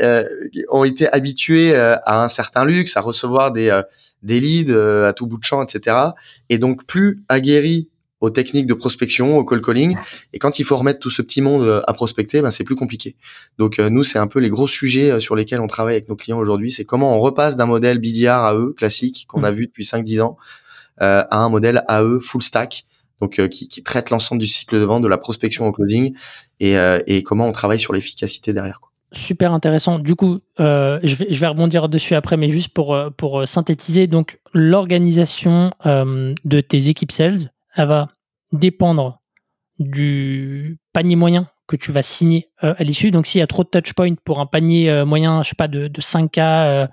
ont 0.70 0.84
été 0.84 1.08
habitués 1.08 1.76
à 1.76 2.24
un 2.24 2.28
certain 2.28 2.66
luxe, 2.66 2.98
à 2.98 3.02
recevoir 3.02 3.52
des, 3.52 3.82
des 4.24 4.40
leads 4.40 4.76
à 4.76 5.14
tout 5.14 5.28
bout 5.28 5.38
de 5.38 5.44
champ, 5.44 5.64
etc. 5.64 5.96
Et 6.50 6.58
donc 6.58 6.86
plus 6.86 7.24
aguerris 7.30 7.88
aux 8.22 8.30
techniques 8.30 8.68
de 8.68 8.74
prospection, 8.74 9.38
au 9.38 9.44
call 9.44 9.62
calling. 9.62 9.98
Et 10.32 10.40
quand 10.40 10.60
il 10.60 10.64
faut 10.64 10.78
remettre 10.78 11.00
tout 11.00 11.10
ce 11.10 11.22
petit 11.22 11.42
monde 11.42 11.64
euh, 11.64 11.82
à 11.88 11.94
prospecter, 11.94 12.42
ben 12.42 12.52
c'est 12.52 12.64
plus 12.64 12.76
compliqué. 12.76 13.16
Donc 13.58 13.80
euh, 13.80 13.90
nous, 13.90 14.04
c'est 14.04 14.20
un 14.20 14.28
peu 14.28 14.40
les 14.40 14.50
gros 14.50 14.68
sujets 14.68 15.12
euh, 15.12 15.20
sur 15.20 15.36
lesquels 15.36 15.60
on 15.60 15.68
travaille 15.68 15.96
avec 15.96 16.08
nos 16.08 16.16
clients 16.16 16.38
aujourd'hui. 16.38 16.72
C'est 16.72 16.86
comment 16.86 17.18
on 17.18 17.20
repasse 17.20 17.58
d'un 17.58 17.66
modèle 17.66 17.98
BDR 17.98 18.46
AE 18.46 18.74
classique 18.78 19.26
qu'on 19.28 19.44
a 19.44 19.52
mmh. 19.52 19.56
vu 19.56 19.68
depuis 19.68 19.84
5-10 19.84 20.22
ans 20.22 20.38
euh, 21.02 21.24
à 21.30 21.40
un 21.40 21.50
modèle 21.50 21.84
AE 21.90 22.20
full 22.22 22.44
stack. 22.44 22.86
Donc 23.22 23.40
qui, 23.50 23.68
qui, 23.68 23.84
traite 23.84 24.10
l'ensemble 24.10 24.42
du 24.42 24.48
cycle 24.48 24.76
de 24.80 24.84
vente, 24.84 25.04
de 25.04 25.08
la 25.08 25.18
prospection 25.18 25.68
au 25.68 25.72
closing, 25.72 26.14
et, 26.60 26.76
et 27.08 27.24
comment 27.24 27.48
on 27.48 27.52
travaille 27.52 27.80
sur 27.80 27.94
l'efficacité 27.94 28.52
derrière. 28.52 28.82
Super 29.14 29.52
intéressant. 29.52 30.00
Du 30.00 30.16
coup, 30.16 30.40
euh, 30.62 31.00
je, 31.04 31.16
vais, 31.16 31.48
rebondir 31.48 31.90
dessus 31.90 32.16
après, 32.16 32.38
mais 32.38 32.50
juste 32.50 32.70
pour, 32.70 33.44
synthétiser, 33.46 34.08
donc 34.08 34.40
l'organisation 34.54 35.72
euh, 35.86 36.34
de 36.46 36.62
tes 36.62 36.88
équipes 36.88 37.12
sales, 37.12 37.52
elle 37.76 37.88
va 37.90 38.08
dépendre 38.54 39.20
du 39.80 40.78
panier 40.94 41.18
moyen 41.18 41.50
que 41.68 41.76
tu 41.76 41.92
vas 41.92 42.04
signer 42.04 42.50
euh, 42.64 42.74
à 42.78 42.84
l'issue. 42.84 43.12
Donc, 43.12 43.28
s'il 43.28 43.40
y 43.40 43.42
a 43.42 43.48
trop 43.48 43.64
de 43.64 43.70
touch 43.70 43.94
points 43.94 44.16
pour 44.24 44.40
un 44.40 44.46
panier 44.46 44.90
euh, 44.90 45.06
moyen, 45.06 45.44
je 45.44 45.50
sais 45.50 45.56
pas, 45.56 45.68
de, 45.68 45.90
5K, 45.90 46.88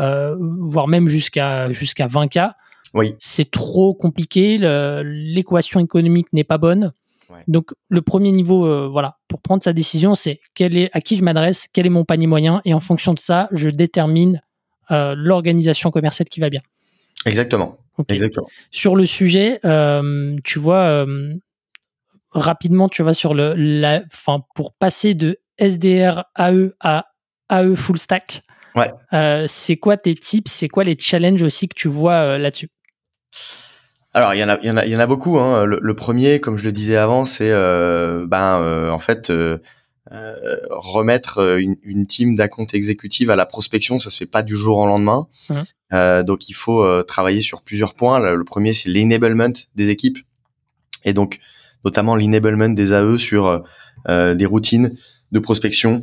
euh, 0.00 0.36
voire 0.60 0.86
même 0.86 1.08
jusqu'à 1.08 1.72
jusqu'à 1.72 2.06
20K, 2.06 2.52
oui. 2.94 3.14
c'est 3.18 3.50
trop 3.50 3.94
compliqué. 3.94 4.58
L'équation 5.04 5.80
économique 5.80 6.32
n'est 6.32 6.44
pas 6.44 6.58
bonne. 6.58 6.92
Donc, 7.48 7.70
le 7.88 8.00
premier 8.00 8.30
niveau, 8.30 8.90
voilà, 8.90 9.16
pour 9.28 9.40
prendre 9.40 9.62
sa 9.62 9.72
décision, 9.72 10.14
c'est 10.14 10.40
est, 10.60 10.90
à 10.92 11.00
qui 11.00 11.16
je 11.16 11.24
m'adresse, 11.24 11.66
quel 11.72 11.86
est 11.86 11.90
mon 11.90 12.04
panier 12.04 12.26
moyen, 12.26 12.60
et 12.64 12.74
en 12.74 12.80
fonction 12.80 13.12
de 13.12 13.18
ça, 13.18 13.48
je 13.50 13.68
détermine 13.70 14.40
l'organisation 14.90 15.90
commerciale 15.90 16.28
qui 16.28 16.40
va 16.40 16.50
bien. 16.50 16.62
Exactement. 17.26 17.78
Exactement. 18.08 18.48
Sur 18.70 18.96
le 18.96 19.06
sujet, 19.06 19.60
euh, 19.64 20.36
tu 20.44 20.58
vois, 20.58 20.82
euh, 20.82 21.34
rapidement, 22.30 22.88
tu 22.88 23.02
vois, 23.02 23.14
sur 23.14 23.34
le, 23.34 23.54
la, 23.54 24.02
fin, 24.10 24.42
pour 24.54 24.72
passer 24.74 25.14
de 25.14 25.38
SDR 25.58 26.24
AE 26.36 26.72
à 26.80 27.06
AE 27.50 27.74
full 27.76 27.98
stack, 27.98 28.42
ouais. 28.74 28.90
Euh, 29.12 29.44
c'est 29.48 29.76
quoi 29.76 29.96
tes 29.96 30.14
tips 30.14 30.50
C'est 30.50 30.68
quoi 30.68 30.84
les 30.84 30.96
challenges 30.98 31.42
aussi 31.42 31.68
que 31.68 31.74
tu 31.74 31.88
vois 31.88 32.36
là-dessus? 32.38 32.68
Alors 34.12 34.34
il 34.34 34.38
y 34.38 34.44
en 34.44 34.48
a, 34.48 34.58
il 34.62 34.66
y 34.66 34.70
en 34.70 34.76
a, 34.76 34.86
il 34.86 34.92
y 34.92 34.96
en 34.96 35.00
a 35.00 35.06
beaucoup. 35.06 35.38
Hein. 35.38 35.64
Le, 35.66 35.94
premier, 35.94 36.40
comme 36.40 36.56
je 36.56 36.64
le 36.64 36.72
disais 36.72 36.96
avant, 36.96 37.24
c'est 37.24 37.50
ben 37.50 38.90
en 38.90 38.98
fait 38.98 39.32
euh, 40.12 40.58
remettre 40.68 41.38
euh, 41.38 41.56
une, 41.56 41.76
une 41.82 42.06
team 42.06 42.36
d'account 42.36 42.66
exécutive 42.74 43.30
à 43.30 43.36
la 43.36 43.46
prospection, 43.46 43.98
ça 43.98 44.10
se 44.10 44.18
fait 44.18 44.26
pas 44.26 44.42
du 44.42 44.54
jour 44.54 44.76
au 44.76 44.86
lendemain. 44.86 45.26
Euh, 45.94 46.22
donc 46.22 46.50
il 46.50 46.52
faut 46.52 47.02
travailler 47.04 47.40
sur 47.40 47.62
plusieurs 47.62 47.94
points. 47.94 48.18
Le, 48.18 48.44
premier, 48.44 48.74
c'est 48.74 48.90
l'enablement 48.90 49.52
des 49.74 49.90
équipes, 49.90 50.18
et 51.04 51.14
donc 51.14 51.40
notamment 51.84 52.16
l'enablement 52.16 52.68
des 52.68 52.92
AE 52.92 53.16
sur 53.16 53.64
des 54.08 54.46
routines 54.46 54.96
de 55.32 55.38
prospection. 55.38 56.02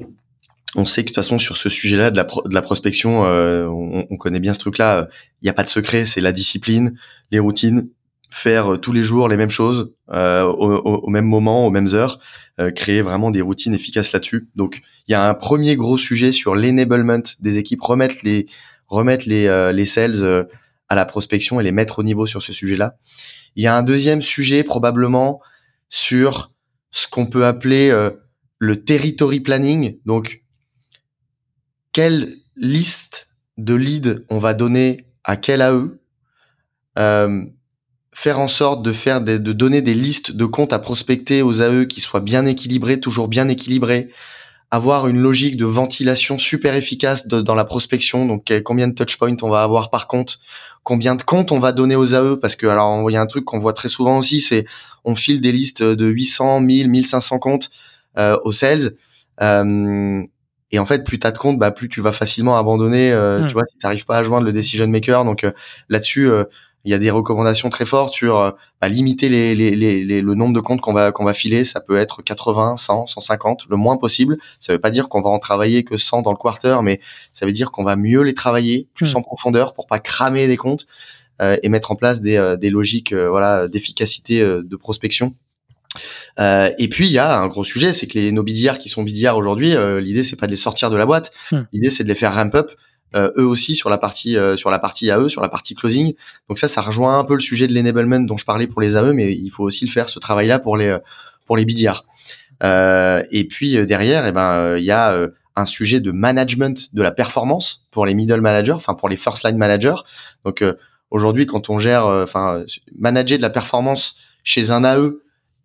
On 0.76 0.86
sait 0.86 1.02
que 1.04 1.08
de 1.08 1.14
toute 1.14 1.24
façon 1.24 1.38
sur 1.38 1.58
ce 1.58 1.70
sujet-là 1.70 2.12
de 2.12 2.18
la, 2.18 2.24
de 2.24 2.54
la 2.54 2.62
prospection, 2.62 3.22
on, 3.24 4.06
on, 4.10 4.18
connaît 4.18 4.40
bien 4.40 4.54
ce 4.54 4.60
truc-là. 4.60 5.10
Il 5.42 5.46
n'y 5.46 5.50
a 5.50 5.54
pas 5.54 5.64
de 5.64 5.70
secret, 5.70 6.06
c'est 6.06 6.22
la 6.22 6.32
discipline, 6.32 6.98
les 7.32 7.40
routines, 7.40 7.90
faire 8.30 8.80
tous 8.80 8.94
les 8.94 9.04
jours 9.04 9.28
les 9.28 9.36
mêmes 9.36 9.50
choses 9.50 9.94
euh, 10.14 10.46
au, 10.46 11.10
même 11.10 11.26
moment, 11.26 11.68
aux 11.68 11.72
mêmes 11.72 11.90
heures, 11.94 12.20
euh, 12.60 12.72
créer 12.72 13.02
vraiment 13.02 13.32
des 13.32 13.42
routines 13.42 13.74
efficaces 13.74 14.14
là-dessus. 14.14 14.48
Donc 14.56 14.82
il 15.08 15.12
y 15.12 15.16
a 15.16 15.28
un 15.28 15.34
premier 15.34 15.76
gros 15.76 15.98
sujet 15.98 16.32
sur 16.32 16.56
l'enablement 16.56 17.24
des 17.42 17.58
équipes, 17.58 17.82
remettre 17.82 18.16
les 18.24 18.48
remettre 18.92 19.28
les, 19.28 19.48
euh, 19.48 19.72
les 19.72 19.86
sales 19.86 20.24
euh, 20.24 20.44
à 20.90 20.96
la 20.96 21.06
prospection 21.06 21.60
et 21.60 21.64
les 21.64 21.72
mettre 21.72 22.00
au 22.00 22.04
niveau 22.04 22.28
sur 22.28 22.44
ce 22.44 22.54
sujet-là. 22.54 22.98
Il 23.56 23.64
y 23.64 23.68
a 23.68 23.76
un 23.76 23.84
deuxième 23.84 24.22
sujet 24.22 24.64
probablement 24.64 25.42
sur 25.90 26.52
ce 26.92 27.08
qu'on 27.08 27.26
peut 27.26 27.46
appeler 27.46 27.90
euh, 27.90 28.12
le 28.60 28.84
territory 28.84 29.40
planning. 29.40 29.98
Donc 30.06 30.41
quelle 31.92 32.38
liste 32.56 33.28
de 33.58 33.74
leads 33.74 34.24
on 34.30 34.40
va 34.40 34.54
donner 34.54 35.06
à 35.24 35.38
quel 35.38 35.62
AE 35.62 35.90
euh, 36.98 37.46
faire 38.14 38.40
en 38.40 38.48
sorte 38.48 38.84
de 38.84 38.92
faire 38.92 39.22
de 39.22 39.38
donner 39.38 39.82
des 39.82 39.94
listes 39.94 40.32
de 40.32 40.46
comptes 40.46 40.74
à 40.74 40.80
prospecter 40.80 41.42
aux 41.42 41.62
AE 41.62 41.88
qui 41.88 42.02
soient 42.02 42.20
bien 42.20 42.46
équilibrés, 42.46 43.00
toujours 43.00 43.28
bien 43.28 43.48
équilibrés, 43.48 44.10
avoir 44.70 45.08
une 45.08 45.20
logique 45.20 45.58
de 45.58 45.66
ventilation 45.66 46.38
super 46.38 46.76
efficace 46.76 47.28
dans 47.28 47.56
la 47.56 47.66
prospection. 47.66 48.26
Donc 48.26 48.52
combien 48.64 48.88
de 48.88 48.94
touch 48.94 49.18
points 49.18 49.36
on 49.42 49.50
va 49.50 49.64
avoir 49.64 49.90
par 49.90 50.08
compte, 50.08 50.40
combien 50.84 51.16
de 51.16 51.24
comptes 51.24 51.52
on 51.52 51.60
va 51.60 51.72
donner 51.72 51.96
aux 51.96 52.14
AE 52.14 52.38
parce 52.38 52.56
que 52.56 52.68
alors 52.68 53.10
il 53.10 53.14
y 53.14 53.18
a 53.18 53.22
un 53.22 53.28
truc 53.28 53.46
qu'on 53.46 53.60
voit 53.60 53.74
très 53.74 53.90
souvent 53.90 54.18
aussi, 54.18 54.42
c'est 54.42 54.66
on 55.06 55.16
file 55.16 55.40
des 55.40 55.52
listes 55.52 55.84
de 55.84 56.06
800, 56.06 56.62
1000, 56.62 56.90
1500 56.90 57.40
comptes 57.40 57.72
euh, 58.18 58.38
aux 58.44 58.52
sales. 58.52 58.92
Euh, 59.42 60.24
et 60.72 60.80
en 60.80 60.86
fait, 60.86 61.04
plus 61.04 61.20
tu 61.20 61.28
as 61.28 61.32
de 61.32 61.38
comptes, 61.38 61.60
bah, 61.60 61.72
plus 61.72 61.90
tu 61.90 62.02
vas 62.02 62.12
facilement 62.12 62.58
abandonner. 62.58 63.12
Euh, 63.12 63.42
hmm. 63.42 63.48
Tu 63.48 63.54
vois, 63.54 63.64
si 63.66 64.00
tu 64.00 64.06
pas 64.06 64.18
à 64.18 64.24
joindre 64.24 64.46
le 64.46 64.54
decision 64.54 64.88
maker. 64.88 65.26
Donc 65.26 65.44
euh, 65.44 65.52
là-dessus, 65.90 66.30
euh, 66.30 66.46
il 66.84 66.92
y 66.92 66.94
a 66.94 66.98
des 66.98 67.12
recommandations 67.12 67.70
très 67.70 67.86
fortes 67.86 68.14
sur 68.14 68.40
euh, 68.40 68.52
bah, 68.80 68.88
limiter 68.88 69.30
les, 69.30 69.54
les, 69.54 69.76
les, 69.76 70.22
le 70.22 70.36
nombre 70.36 70.54
de 70.56 70.60
comptes 70.60 70.82
qu'on 70.82 70.94
va 70.94 71.12
qu'on 71.12 71.26
va 71.26 71.34
filer. 71.34 71.64
Ça 71.64 71.82
peut 71.82 71.98
être 71.98 72.22
80, 72.22 72.78
100, 72.78 73.08
150, 73.08 73.68
le 73.70 73.76
moins 73.76 73.98
possible. 73.98 74.38
Ça 74.60 74.74
veut 74.74 74.80
pas 74.80 74.92
dire 74.92 75.10
qu'on 75.10 75.22
va 75.22 75.30
en 75.30 75.40
travailler 75.40 75.84
que 75.84 75.98
100 75.98 76.22
dans 76.22 76.32
le 76.32 76.38
quarter, 76.38 76.78
mais 76.84 77.02
ça 77.34 77.46
veut 77.46 77.54
dire 77.54 77.72
qu'on 77.72 77.84
va 77.84 77.96
mieux 77.96 78.22
les 78.22 78.34
travailler 78.34 78.88
plus 78.94 79.14
hmm. 79.14 79.18
en 79.18 79.22
profondeur 79.22 79.74
pour 79.74 79.88
pas 79.88 80.00
cramer 80.00 80.48
les 80.48 80.58
comptes 80.58 80.88
euh, 81.42 81.58
et 81.64 81.70
mettre 81.70 81.92
en 81.92 81.96
place 81.96 82.22
des, 82.22 82.38
euh, 82.38 82.56
des 82.56 82.70
logiques 82.70 83.14
voilà 83.14 83.68
d'efficacité 83.68 84.42
de 84.42 84.76
prospection. 84.78 85.36
Et 86.38 86.88
puis 86.90 87.08
il 87.08 87.12
y 87.12 87.20
a 87.20 87.38
un 87.38 87.48
gros 87.48 87.64
sujet, 87.64 87.94
c'est 87.94 88.08
que 88.08 88.18
les 88.18 88.32
nos 88.32 88.44
BDR 88.44 88.78
qui 88.80 88.90
sont 88.90 89.04
BDR 89.04 89.36
aujourd'hui, 89.36 89.76
l'idée 90.02 90.24
c'est 90.24 90.36
pas 90.36 90.48
de 90.48 90.52
les 90.52 90.58
sortir 90.58 90.90
de 90.90 90.98
la 90.98 91.06
boîte, 91.06 91.32
hmm. 91.52 91.62
l'idée 91.74 91.90
c'est 91.90 92.04
de 92.04 92.10
les 92.10 92.16
faire 92.16 92.34
ramp 92.34 92.56
up 92.56 92.72
euh, 93.14 93.32
eux 93.38 93.46
aussi 93.46 93.76
sur 93.76 93.90
la 93.90 93.98
partie 93.98 94.38
euh, 94.38 94.56
sur 94.56 94.70
la 94.70 94.80
partie 94.80 95.10
AE, 95.10 95.28
sur 95.28 95.42
la 95.42 95.50
partie 95.50 95.76
closing. 95.76 96.14
Donc 96.48 96.58
ça, 96.58 96.70
ça 96.70 96.82
rejoint 96.82 97.20
un 97.20 97.26
peu 97.26 97.34
le 97.34 97.42
sujet 97.42 97.68
de 97.68 97.74
l'enablement 97.74 98.22
dont 98.22 98.38
je 98.38 98.46
parlais 98.46 98.68
pour 98.68 98.82
les 98.82 98.96
AE, 98.96 99.12
mais 99.14 99.34
il 99.36 99.50
faut 99.50 99.64
aussi 99.64 99.86
le 99.86 99.92
faire 99.92 100.08
ce 100.08 100.20
travail-là 100.20 100.60
pour 100.60 100.78
les 100.78 100.98
pour 101.46 101.58
les 101.58 101.66
BDR. 101.66 102.06
et 102.64 103.48
puis 103.50 103.86
derrière, 103.86 104.26
eh 104.26 104.32
ben 104.32 104.78
il 104.78 104.84
y 104.84 104.92
a 104.92 105.28
un 105.58 105.66
sujet 105.66 106.00
de 106.00 106.12
management 106.12 106.94
de 106.96 107.02
la 107.02 107.12
performance 107.12 107.86
pour 107.92 108.06
les 108.06 108.14
middle 108.14 108.40
managers, 108.40 108.72
enfin 108.72 108.94
pour 108.94 109.10
les 109.10 109.18
first 109.18 109.44
line 109.44 109.58
managers. 109.58 110.02
Donc 110.46 110.64
aujourd'hui, 111.10 111.46
quand 111.46 111.70
on 111.70 111.80
gère, 111.80 112.06
enfin 112.06 112.64
manager 112.98 113.38
de 113.38 113.42
la 113.42 113.50
performance 113.50 114.16
chez 114.44 114.72
un 114.72 114.86
AE 114.86 115.12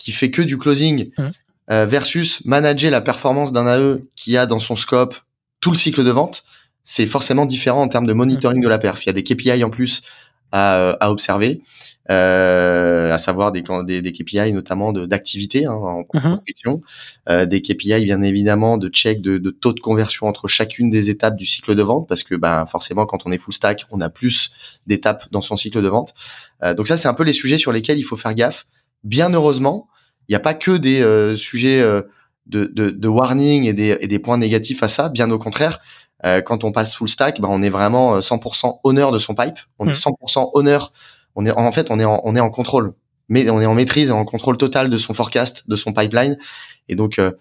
qui 0.06 0.12
fait 0.12 0.30
que 0.30 0.40
du 0.40 0.56
closing 0.56 1.10
mmh. 1.18 1.82
versus 1.84 2.44
manager 2.44 2.92
la 2.92 3.00
performance 3.00 3.52
d'un 3.52 3.66
AE 3.66 3.98
qui 4.14 4.36
a 4.36 4.46
dans 4.46 4.60
son 4.60 4.76
scope 4.76 5.16
tout 5.60 5.72
le 5.72 5.76
cycle 5.76 6.04
de 6.04 6.10
vente, 6.10 6.44
c'est 6.84 7.06
forcément 7.06 7.44
différent 7.44 7.82
en 7.82 7.88
termes 7.88 8.06
de 8.06 8.12
monitoring 8.12 8.62
de 8.62 8.68
la 8.68 8.78
perf. 8.78 9.04
Il 9.04 9.08
y 9.08 9.10
a 9.10 9.12
des 9.14 9.24
KPI 9.24 9.64
en 9.64 9.70
plus 9.70 10.02
à, 10.52 10.76
euh, 10.76 10.96
à 11.00 11.10
observer, 11.10 11.60
euh, 12.08 13.12
à 13.12 13.18
savoir 13.18 13.50
des, 13.50 13.64
des, 13.84 14.00
des 14.00 14.12
KPI 14.12 14.52
notamment 14.52 14.92
d'activité 14.92 15.66
hein, 15.66 15.72
en 15.72 16.04
mhm. 16.14 16.36
compétition, 16.36 16.82
euh, 17.28 17.46
des 17.46 17.62
KPI 17.62 18.04
bien 18.04 18.22
évidemment 18.22 18.78
de 18.78 18.86
check 18.86 19.20
de, 19.20 19.38
de, 19.38 19.50
taux 19.50 19.72
de 19.72 19.80
conversion 19.80 20.28
entre 20.28 20.46
chacune 20.46 20.88
des 20.88 21.10
étapes 21.10 21.34
du 21.34 21.46
cycle 21.46 21.74
de 21.74 21.82
vente, 21.82 22.06
parce 22.08 22.22
que 22.22 22.36
ben, 22.36 22.64
forcément 22.66 23.06
quand 23.06 23.26
on 23.26 23.32
est 23.32 23.38
full 23.38 23.54
stack, 23.54 23.86
on 23.90 24.00
a 24.00 24.08
plus 24.08 24.52
d'étapes 24.86 25.26
dans 25.32 25.40
son 25.40 25.56
cycle 25.56 25.82
de 25.82 25.88
vente. 25.88 26.14
Euh, 26.62 26.74
donc 26.74 26.86
ça 26.86 26.96
c'est 26.96 27.08
un 27.08 27.14
peu 27.14 27.24
les 27.24 27.32
sujets 27.32 27.58
sur 27.58 27.72
lesquels 27.72 27.98
il 27.98 28.04
faut 28.04 28.16
faire 28.16 28.34
gaffe. 28.34 28.68
Bien 29.02 29.32
heureusement, 29.32 29.88
il 30.28 30.32
n'y 30.32 30.36
a 30.36 30.40
pas 30.40 30.54
que 30.54 30.76
des 30.76 31.02
euh, 31.02 31.36
sujets 31.36 31.80
de, 32.46 32.70
de, 32.72 32.90
de, 32.90 33.08
warning 33.08 33.64
et 33.64 33.72
des, 33.72 33.96
et 34.00 34.06
des 34.06 34.18
points 34.18 34.38
négatifs 34.38 34.82
à 34.82 34.88
ça, 34.88 35.08
bien 35.08 35.30
au 35.30 35.38
contraire. 35.38 35.80
Euh, 36.24 36.40
quand 36.40 36.64
on 36.64 36.72
passe 36.72 36.94
full 36.94 37.08
stack, 37.08 37.40
bah, 37.40 37.48
on 37.50 37.62
est 37.62 37.70
vraiment 37.70 38.18
100% 38.18 38.66
euh, 38.66 38.70
honneur 38.84 39.12
de 39.12 39.18
son 39.18 39.34
pipe. 39.34 39.58
On 39.78 39.88
est 39.88 39.92
100% 39.92 40.10
mmh. 40.10 40.50
honneur. 40.54 40.92
On 41.34 41.44
est 41.44 41.50
en 41.50 41.72
fait 41.72 41.90
on 41.90 42.00
est 42.00 42.04
en, 42.04 42.22
on 42.24 42.34
est 42.34 42.40
en 42.40 42.48
contrôle, 42.48 42.94
mais 43.28 43.50
on 43.50 43.60
est 43.60 43.66
en 43.66 43.74
maîtrise 43.74 44.08
et 44.08 44.12
en 44.12 44.24
contrôle 44.24 44.56
total 44.56 44.88
de 44.88 44.96
son 44.96 45.12
forecast, 45.12 45.68
de 45.68 45.76
son 45.76 45.92
pipeline. 45.92 46.38
Et 46.88 46.94
donc 46.94 47.18
euh, 47.18 47.32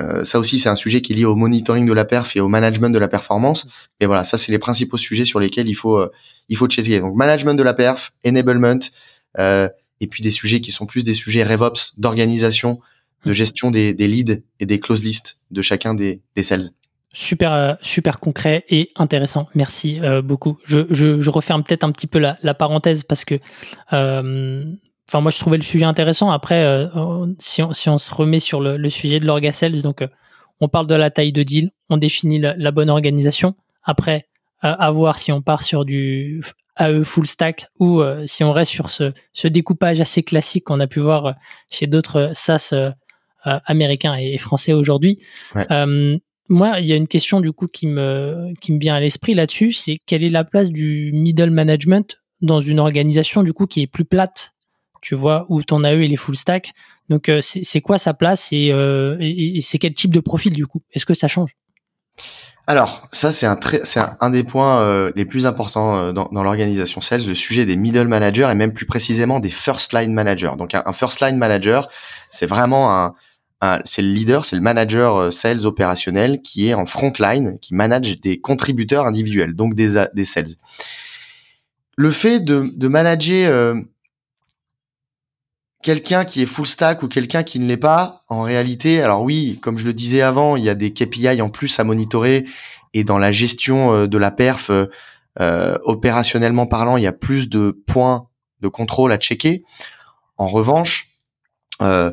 euh 0.00 0.24
ça 0.24 0.38
aussi 0.38 0.58
c'est 0.58 0.70
un 0.70 0.74
sujet 0.74 1.02
qui 1.02 1.12
est 1.12 1.16
lié 1.16 1.26
au 1.26 1.36
monitoring 1.36 1.86
de 1.86 1.92
la 1.92 2.06
perf 2.06 2.34
et 2.34 2.40
au 2.40 2.48
management 2.48 2.88
de 2.88 2.98
la 2.98 3.08
performance. 3.08 3.66
Et 4.00 4.06
voilà, 4.06 4.24
ça 4.24 4.38
c'est 4.38 4.52
les 4.52 4.58
principaux 4.58 4.96
sujets 4.96 5.26
sur 5.26 5.38
lesquels 5.38 5.68
il 5.68 5.74
faut 5.74 6.02
il 6.48 6.56
faut 6.56 6.66
checker. 6.66 7.00
Donc 7.00 7.14
management 7.14 7.54
de 7.54 7.62
la 7.62 7.74
perf, 7.74 8.14
enablement, 8.26 8.78
et 10.02 10.08
puis 10.08 10.22
des 10.22 10.32
sujets 10.32 10.60
qui 10.60 10.72
sont 10.72 10.84
plus 10.84 11.04
des 11.04 11.14
sujets 11.14 11.44
RevOps 11.44 11.94
d'organisation, 11.96 12.80
de 13.24 13.30
mmh. 13.30 13.34
gestion 13.34 13.70
des, 13.70 13.94
des 13.94 14.08
leads 14.08 14.42
et 14.58 14.66
des 14.66 14.80
close 14.80 15.04
lists 15.04 15.38
de 15.52 15.62
chacun 15.62 15.94
des, 15.94 16.20
des 16.34 16.42
sales. 16.42 16.64
Super, 17.14 17.52
euh, 17.52 17.74
super 17.82 18.18
concret 18.18 18.64
et 18.68 18.90
intéressant. 18.96 19.48
Merci 19.54 20.00
euh, 20.00 20.20
beaucoup. 20.20 20.58
Je, 20.64 20.80
je, 20.90 21.20
je 21.20 21.30
referme 21.30 21.62
peut-être 21.62 21.84
un 21.84 21.92
petit 21.92 22.08
peu 22.08 22.18
la, 22.18 22.36
la 22.42 22.52
parenthèse 22.52 23.04
parce 23.04 23.24
que, 23.24 23.36
euh, 23.92 24.64
enfin, 25.08 25.20
moi, 25.20 25.30
je 25.30 25.38
trouvais 25.38 25.58
le 25.58 25.62
sujet 25.62 25.84
intéressant. 25.84 26.32
Après, 26.32 26.88
si, 27.38 27.62
on, 27.62 27.72
si 27.72 27.88
on 27.88 27.98
se 27.98 28.12
remet 28.12 28.40
sur 28.40 28.60
le, 28.60 28.76
le 28.76 28.90
sujet 28.90 29.20
de 29.20 29.26
l'orga 29.26 29.52
sales, 29.52 29.82
donc, 29.82 30.04
on 30.60 30.68
parle 30.68 30.88
de 30.88 30.94
la 30.96 31.10
taille 31.10 31.32
de 31.32 31.44
deal, 31.44 31.70
on 31.90 31.96
définit 31.96 32.40
la, 32.40 32.70
bonne 32.72 32.90
organisation. 32.90 33.54
Après, 33.84 34.26
à 34.60 34.90
voir 34.90 35.18
si 35.18 35.32
on 35.32 35.42
part 35.42 35.62
sur 35.62 35.84
du 35.84 36.40
AE 36.78 37.04
full 37.04 37.26
stack 37.26 37.66
ou 37.78 38.02
si 38.26 38.44
on 38.44 38.52
reste 38.52 38.70
sur 38.70 38.90
ce, 38.90 39.12
ce 39.32 39.48
découpage 39.48 40.00
assez 40.00 40.22
classique 40.22 40.64
qu'on 40.64 40.80
a 40.80 40.86
pu 40.86 41.00
voir 41.00 41.34
chez 41.70 41.86
d'autres 41.86 42.30
SaaS 42.34 42.74
américains 43.44 44.14
et 44.14 44.38
français 44.38 44.72
aujourd'hui. 44.72 45.18
Ouais 45.54 45.66
moi, 46.48 46.80
il 46.80 46.86
y 46.86 46.92
a 46.92 46.96
une 46.96 47.08
question 47.08 47.40
du 47.40 47.52
coup 47.52 47.66
qui 47.66 47.86
me, 47.86 48.52
qui 48.60 48.72
me 48.72 48.78
vient 48.78 48.94
à 48.94 49.00
l'esprit 49.00 49.34
là-dessus, 49.34 49.72
c'est 49.72 49.96
quelle 50.06 50.22
est 50.22 50.28
la 50.28 50.44
place 50.44 50.70
du 50.70 51.10
middle 51.12 51.50
management 51.50 52.20
dans 52.40 52.60
une 52.60 52.80
organisation 52.80 53.42
du 53.42 53.52
coup 53.52 53.66
qui 53.66 53.82
est 53.82 53.86
plus 53.86 54.04
plate, 54.04 54.52
tu 55.00 55.14
vois, 55.14 55.46
où 55.48 55.62
ton 55.62 55.84
AE 55.84 56.04
il 56.04 56.12
est 56.12 56.16
full 56.16 56.36
stack. 56.36 56.72
Donc 57.08 57.28
euh, 57.28 57.40
c'est 57.40 57.80
quoi 57.80 57.98
sa 57.98 58.14
place 58.14 58.50
euh, 58.52 59.16
et, 59.20 59.60
c'est 59.62 59.78
quel 59.78 59.94
type 59.94 60.12
de 60.12 60.20
profil 60.20 60.52
du 60.52 60.66
coup? 60.66 60.82
Est-ce 60.92 61.06
que 61.06 61.14
ça 61.14 61.28
change? 61.28 61.56
Alors, 62.66 63.08
ça 63.12 63.32
c'est 63.32 63.46
un, 63.46 63.58
un, 64.20 64.30
des 64.30 64.44
points 64.44 64.80
euh, 64.80 65.10
les 65.16 65.24
plus 65.24 65.46
importants 65.46 66.12
dans, 66.12 66.28
dans 66.30 66.42
l'organisation 66.42 67.00
sales, 67.00 67.26
le 67.26 67.34
sujet 67.34 67.66
des 67.66 67.76
middle 67.76 68.06
managers 68.06 68.48
et 68.50 68.54
même 68.54 68.72
plus 68.72 68.86
précisément 68.86 69.40
des 69.40 69.50
first 69.50 69.92
line 69.92 70.12
managers. 70.12 70.52
Donc 70.56 70.74
un 70.74 70.92
first 70.92 71.20
line 71.20 71.36
manager, 71.36 71.88
c'est 72.30 72.46
vraiment 72.46 72.92
un, 72.92 73.14
c'est 73.84 74.02
le 74.02 74.08
leader, 74.08 74.44
c'est 74.44 74.56
le 74.56 74.62
manager 74.62 75.16
euh, 75.16 75.30
sales 75.30 75.66
opérationnel 75.66 76.42
qui 76.42 76.68
est 76.68 76.74
en 76.74 76.86
front 76.86 77.12
line, 77.18 77.58
qui 77.60 77.74
manage 77.74 78.20
des 78.20 78.40
contributeurs 78.40 79.06
individuels, 79.06 79.54
donc 79.54 79.74
des, 79.74 80.04
des 80.14 80.24
sales. 80.24 80.56
Le 81.96 82.10
fait 82.10 82.40
de, 82.40 82.70
de 82.74 82.88
manager 82.88 83.50
euh, 83.50 83.74
quelqu'un 85.82 86.24
qui 86.24 86.42
est 86.42 86.46
full 86.46 86.66
stack 86.66 87.02
ou 87.02 87.08
quelqu'un 87.08 87.42
qui 87.42 87.58
ne 87.58 87.66
l'est 87.66 87.76
pas, 87.76 88.24
en 88.28 88.42
réalité, 88.42 89.02
alors 89.02 89.22
oui, 89.22 89.58
comme 89.60 89.76
je 89.76 89.84
le 89.84 89.92
disais 89.92 90.22
avant, 90.22 90.56
il 90.56 90.64
y 90.64 90.68
a 90.68 90.74
des 90.74 90.92
KPI 90.92 91.42
en 91.42 91.50
plus 91.50 91.78
à 91.78 91.84
monitorer 91.84 92.44
et 92.94 93.04
dans 93.04 93.18
la 93.18 93.32
gestion 93.32 93.92
euh, 93.92 94.06
de 94.06 94.18
la 94.18 94.30
perf, 94.30 94.70
euh, 95.40 95.78
opérationnellement 95.82 96.66
parlant, 96.66 96.96
il 96.96 97.02
y 97.02 97.06
a 97.06 97.12
plus 97.12 97.48
de 97.48 97.82
points 97.86 98.28
de 98.60 98.68
contrôle 98.68 99.12
à 99.12 99.18
checker. 99.18 99.62
En 100.36 100.46
revanche, 100.46 101.08
euh, 101.80 102.12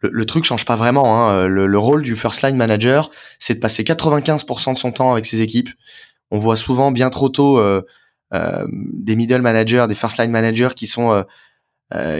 le, 0.00 0.26
truc 0.26 0.44
change 0.44 0.64
pas 0.64 0.76
vraiment. 0.76 1.28
Hein. 1.28 1.46
Le, 1.46 1.78
rôle 1.78 2.02
du 2.02 2.16
first 2.16 2.42
line 2.42 2.56
manager, 2.56 3.10
c'est 3.38 3.54
de 3.54 3.60
passer 3.60 3.82
95% 3.82 4.74
de 4.74 4.78
son 4.78 4.90
temps 4.90 5.12
avec 5.12 5.26
ses 5.26 5.42
équipes. 5.42 5.70
On 6.30 6.38
voit 6.38 6.56
souvent 6.56 6.90
bien 6.92 7.10
trop 7.10 7.28
tôt 7.28 7.58
euh, 7.58 7.82
euh, 8.34 8.66
des 8.70 9.14
middle 9.14 9.42
managers, 9.42 9.84
des 9.88 9.94
first 9.94 10.18
line 10.18 10.30
managers 10.30 10.70
qui 10.74 10.86
sont 10.86 11.12
euh, 11.12 11.18
euh 11.20 11.24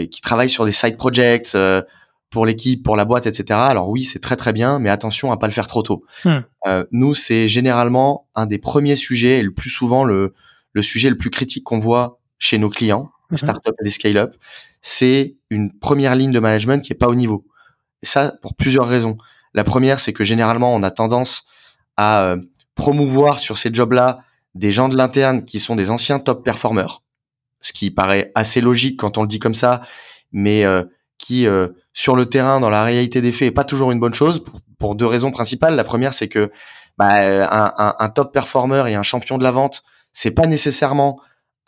qui 0.07 0.21
travaillent 0.21 0.51
sur 0.51 0.65
des 0.65 0.73
side 0.73 0.97
projects 0.97 1.55
euh, 1.55 1.83
pour 2.31 2.47
l'équipe, 2.47 2.83
pour 2.83 2.97
la 2.97 3.05
boîte, 3.05 3.27
etc. 3.27 3.59
Alors 3.63 3.89
oui, 3.89 4.05
c'est 4.05 4.19
très 4.19 4.37
très 4.37 4.53
bien, 4.53 4.79
mais 4.79 4.89
attention 4.89 5.33
à 5.33 5.37
pas 5.37 5.47
le 5.47 5.53
faire 5.53 5.67
trop 5.67 5.83
tôt. 5.83 6.05
Hmm. 6.25 6.41
nous, 6.91 7.15
c'est 7.15 7.47
généralement 7.47 8.27
un 8.35 8.47
des 8.47 8.59
premiers 8.59 8.97
sujets 8.97 9.41
et 9.41 9.43
le 9.43 9.53
plus 9.53 9.71
souvent 9.71 10.05
le, 10.05 10.33
le 10.73 10.83
sujet 10.83 11.11
le 11.11 11.17
plus 11.17 11.31
critique 11.31 11.65
qu'on 11.65 11.79
voit 11.79 12.19
chez 12.39 12.59
nos 12.59 12.71
clients, 12.71 13.11
les 13.31 13.35
hmm. 13.35 13.39
startups 13.39 13.71
et 13.81 13.85
les 13.85 13.91
scale-up, 13.91 14.35
c'est 14.81 15.37
une 15.51 15.73
première 15.79 16.17
ligne 16.17 16.33
de 16.33 16.41
management 16.41 16.83
qui 16.83 16.93
est 16.93 16.97
pas 16.97 17.09
au 17.09 17.15
niveau. 17.15 17.47
Et 18.03 18.07
ça, 18.07 18.35
pour 18.43 18.55
plusieurs 18.55 18.87
raisons. 18.87 19.17
La 19.55 19.65
première, 19.65 20.01
c'est 20.01 20.13
que 20.13 20.25
généralement, 20.25 20.75
on 20.75 20.83
a 20.83 20.91
tendance 20.91 21.47
à 21.97 22.25
euh, 22.25 22.37
promouvoir 22.75 23.39
sur 23.39 23.59
ces 23.59 23.73
jobs-là 23.73 24.25
des 24.55 24.73
gens 24.73 24.89
de 24.89 24.97
l'interne 24.97 25.45
qui 25.45 25.61
sont 25.61 25.77
des 25.77 25.91
anciens 25.91 26.19
top 26.19 26.45
performers, 26.45 27.03
ce 27.63 27.73
qui 27.73 27.91
paraît 27.91 28.31
assez 28.35 28.61
logique 28.61 28.99
quand 29.01 29.17
on 29.17 29.23
le 29.23 29.29
dit 29.29 29.39
comme 29.39 29.55
ça, 29.55 29.81
mais 30.31 30.65
euh, 30.65 30.85
qui, 31.17 31.47
euh, 31.47 31.69
sur 31.95 32.15
le 32.15 32.27
terrain, 32.27 32.61
dans 32.61 32.71
la 32.71 32.85
réalité 32.85 33.21
des 33.23 33.33
faits, 33.33 33.49
est 33.49 33.53
pas 33.53 33.65
toujours 33.65 33.93
une 33.93 34.01
bonne 34.01 34.15
chose 34.15 34.45
pour, 34.79 34.95
deux 34.95 35.07
raisons 35.07 35.31
principales. 35.31 35.77
La 35.77 35.85
première, 35.85 36.13
c'est 36.13 36.29
que 36.29 36.51
bah, 36.99 37.21
un, 37.21 37.73
un, 37.79 37.95
un, 37.99 38.09
top 38.11 38.33
performer 38.33 38.83
et 38.89 38.97
un 38.97 39.05
champion 39.05 39.39
de 39.39 39.45
la 39.45 39.53
vente, 39.53 39.85
c'est 40.13 40.33
pas 40.33 40.47
nécessairement 40.47 41.21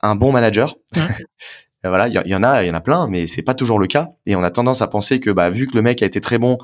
un 0.04 0.14
bon 0.14 0.32
manager. 0.32 0.74
Euh, 0.96 1.00
voilà, 1.84 2.08
il 2.08 2.14
y, 2.14 2.34
en 2.34 2.42
a, 2.42 2.62
il 2.62 2.68
y 2.68 2.70
en 2.70 2.74
a 2.74 2.80
plein, 2.80 3.08
mais 3.08 3.26
c'est 3.26 3.42
pas 3.42 3.54
toujours 3.54 3.78
le 3.78 3.86
cas. 3.86 4.10
Et 4.26 4.36
on 4.36 4.42
a 4.42 4.50
tendance 4.50 4.82
à 4.82 4.86
penser 4.86 5.20
que, 5.20 5.30
bah, 5.30 5.50
vu 5.50 5.66
que 5.66 5.74
le 5.74 5.82
mec 5.82 6.02
a 6.02 6.06
été 6.06 6.20
très 6.20 6.38
bon 6.38 6.58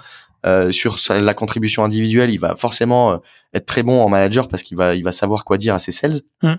euh, 0.47 0.71
sur 0.73 0.97
la 1.11 1.35
contribution 1.35 1.85
individuelle, 1.85 2.31
il 2.31 2.39
va 2.39 2.57
forcément 2.57 3.13
euh, 3.13 3.17
être 3.55 3.67
très 3.67 3.83
bon 3.83 4.03
en 4.03 4.09
manager 4.09 4.49
parce 4.49 4.63
qu'il 4.63 4.77
va, 4.77 4.95
il 4.95 5.05
va 5.05 5.13
savoir 5.13 5.45
quoi 5.45 5.57
dire 5.57 5.75
à 5.75 5.79
ses 5.79 5.93
sales. 5.93 6.21
Mmh. 6.43 6.55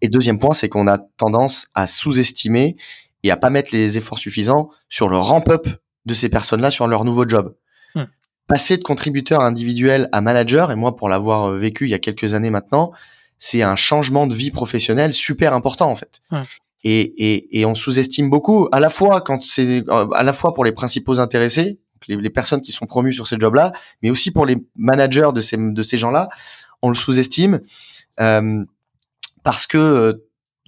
Et 0.00 0.08
deuxième 0.08 0.38
point, 0.38 0.52
c'est 0.52 0.68
qu'on 0.68 0.88
a 0.88 0.98
tendance 0.98 1.68
à 1.74 1.86
sous-estimer 1.86 2.76
et 3.22 3.30
à 3.30 3.36
pas 3.36 3.50
mettre 3.50 3.70
les 3.72 3.98
efforts 3.98 4.18
suffisants 4.18 4.70
sur 4.88 5.08
le 5.08 5.16
ramp-up 5.16 5.68
de 6.06 6.14
ces 6.14 6.28
personnes-là 6.28 6.70
sur 6.70 6.88
leur 6.88 7.04
nouveau 7.04 7.28
job. 7.28 7.54
Mmh. 7.94 8.02
Passer 8.48 8.76
de 8.76 8.82
contributeur 8.82 9.40
individuel 9.40 10.08
à 10.10 10.20
manager, 10.20 10.72
et 10.72 10.76
moi 10.76 10.96
pour 10.96 11.08
l'avoir 11.08 11.52
vécu 11.52 11.84
il 11.86 11.90
y 11.90 11.94
a 11.94 12.00
quelques 12.00 12.34
années 12.34 12.50
maintenant, 12.50 12.92
c'est 13.38 13.62
un 13.62 13.76
changement 13.76 14.26
de 14.26 14.34
vie 14.34 14.50
professionnelle 14.50 15.12
super 15.12 15.54
important 15.54 15.90
en 15.90 15.96
fait. 15.96 16.20
Mmh 16.30 16.42
et, 16.84 17.00
et, 17.00 17.60
et 17.60 17.64
on 17.64 17.74
sous-estime 17.74 18.30
beaucoup 18.30 18.68
à 18.72 18.80
la 18.80 18.88
fois 18.88 19.20
quand 19.20 19.42
c'est 19.42 19.88
euh, 19.88 20.08
à 20.10 20.22
la 20.22 20.32
fois 20.32 20.52
pour 20.52 20.64
les 20.64 20.72
principaux 20.72 21.20
intéressés 21.20 21.78
les, 22.08 22.16
les 22.16 22.30
personnes 22.30 22.60
qui 22.60 22.72
sont 22.72 22.86
promues 22.86 23.12
sur 23.12 23.28
ces 23.28 23.36
jobs-là 23.38 23.72
mais 24.02 24.10
aussi 24.10 24.32
pour 24.32 24.46
les 24.46 24.56
managers 24.76 25.30
de 25.34 25.40
ces 25.40 25.56
de 25.56 25.82
ces 25.82 25.98
gens-là 25.98 26.28
on 26.82 26.88
le 26.88 26.94
sous-estime 26.94 27.60
euh, 28.20 28.64
parce 29.42 29.66
que 29.66 29.78
euh, 29.78 30.12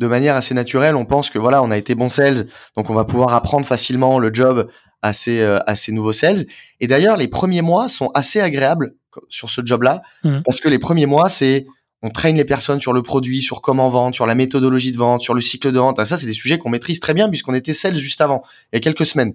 de 0.00 0.06
manière 0.06 0.36
assez 0.36 0.54
naturelle 0.54 0.96
on 0.96 1.04
pense 1.04 1.30
que 1.30 1.38
voilà 1.38 1.62
on 1.62 1.70
a 1.70 1.76
été 1.76 1.94
bon 1.94 2.08
sales 2.08 2.46
donc 2.76 2.90
on 2.90 2.94
va 2.94 3.04
pouvoir 3.04 3.34
apprendre 3.34 3.64
facilement 3.64 4.18
le 4.18 4.32
job 4.32 4.68
à 5.02 5.12
ces 5.12 5.40
euh, 5.40 5.58
à 5.66 5.76
ces 5.76 5.92
nouveaux 5.92 6.12
sales 6.12 6.44
et 6.80 6.86
d'ailleurs 6.86 7.16
les 7.16 7.28
premiers 7.28 7.62
mois 7.62 7.88
sont 7.88 8.10
assez 8.14 8.40
agréables 8.40 8.94
sur 9.28 9.50
ce 9.50 9.60
job-là 9.64 10.02
mmh. 10.24 10.40
parce 10.44 10.60
que 10.60 10.68
les 10.68 10.78
premiers 10.78 11.06
mois 11.06 11.28
c'est 11.28 11.66
on 12.04 12.10
traîne 12.10 12.36
les 12.36 12.44
personnes 12.44 12.82
sur 12.82 12.92
le 12.92 13.02
produit, 13.02 13.40
sur 13.40 13.62
comment 13.62 13.88
vendre, 13.88 14.14
sur 14.14 14.26
la 14.26 14.34
méthodologie 14.34 14.92
de 14.92 14.98
vente, 14.98 15.22
sur 15.22 15.32
le 15.32 15.40
cycle 15.40 15.72
de 15.72 15.78
vente. 15.78 16.04
ça, 16.04 16.18
c'est 16.18 16.26
des 16.26 16.34
sujets 16.34 16.58
qu'on 16.58 16.68
maîtrise 16.68 17.00
très 17.00 17.14
bien 17.14 17.30
puisqu'on 17.30 17.54
était 17.54 17.72
sales 17.72 17.96
juste 17.96 18.20
avant, 18.20 18.42
il 18.70 18.76
y 18.76 18.78
a 18.78 18.80
quelques 18.80 19.06
semaines. 19.06 19.32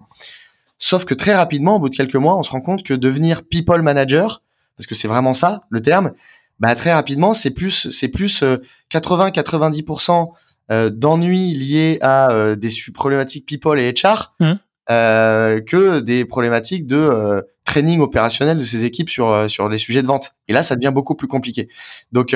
Sauf 0.78 1.04
que 1.04 1.16
très 1.16 1.36
rapidement, 1.36 1.78
au 1.78 1.80
bout 1.80 1.90
de 1.90 1.96
quelques 1.96 2.16
mois, 2.16 2.38
on 2.38 2.44
se 2.44 2.52
rend 2.52 2.62
compte 2.62 2.84
que 2.84 2.94
devenir 2.94 3.42
people 3.44 3.82
manager, 3.82 4.44
parce 4.78 4.86
que 4.86 4.94
c'est 4.94 5.08
vraiment 5.08 5.34
ça 5.34 5.64
le 5.72 5.82
terme, 5.82 6.12
bah 6.60 6.76
très 6.76 6.94
rapidement, 6.94 7.34
c'est 7.34 7.52
plus 7.52 7.90
c'est 7.92 8.10
plus 8.10 8.44
80-90% 8.92 10.12
euh, 10.12 10.26
euh, 10.72 10.90
d'ennuis 10.90 11.54
liés 11.54 11.98
à 12.02 12.32
euh, 12.32 12.56
des 12.56 12.70
problématiques 12.94 13.46
people 13.46 13.80
et 13.80 13.94
HR. 13.94 14.36
Mmh. 14.40 14.54
euh, 14.92 15.62
que 15.62 16.00
des 16.00 16.26
problématiques 16.26 16.86
de 16.86 16.98
euh, 16.98 17.42
training 17.64 18.02
opérationnel 18.02 18.58
de 18.58 18.64
ces 18.64 18.86
équipes 18.86 19.10
sur 19.10 19.50
sur 19.50 19.70
les 19.70 19.78
sujets 19.78 20.02
de 20.02 20.08
vente. 20.08 20.34
Et 20.48 20.54
là, 20.54 20.64
ça 20.64 20.76
devient 20.76 20.92
beaucoup 20.94 21.16
plus 21.16 21.28
compliqué. 21.28 21.70
Donc, 22.12 22.36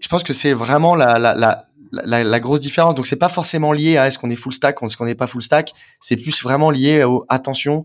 je 0.00 0.08
pense 0.08 0.22
que 0.22 0.32
c'est 0.32 0.52
vraiment 0.52 0.94
la, 0.94 1.18
la, 1.18 1.34
la, 1.34 1.66
la, 1.92 2.24
la 2.24 2.40
grosse 2.40 2.60
différence. 2.60 2.94
Donc, 2.94 3.06
c'est 3.06 3.16
pas 3.16 3.28
forcément 3.28 3.72
lié 3.72 3.96
à 3.96 4.06
est-ce 4.08 4.18
qu'on 4.18 4.30
est 4.30 4.36
full 4.36 4.52
stack 4.52 4.80
ou 4.82 4.86
est-ce 4.86 4.96
qu'on 4.96 5.06
n'est 5.06 5.14
pas 5.14 5.26
full 5.26 5.42
stack. 5.42 5.72
C'est 6.00 6.16
plus 6.16 6.42
vraiment 6.42 6.70
lié 6.70 7.04
au 7.04 7.24
attention. 7.28 7.84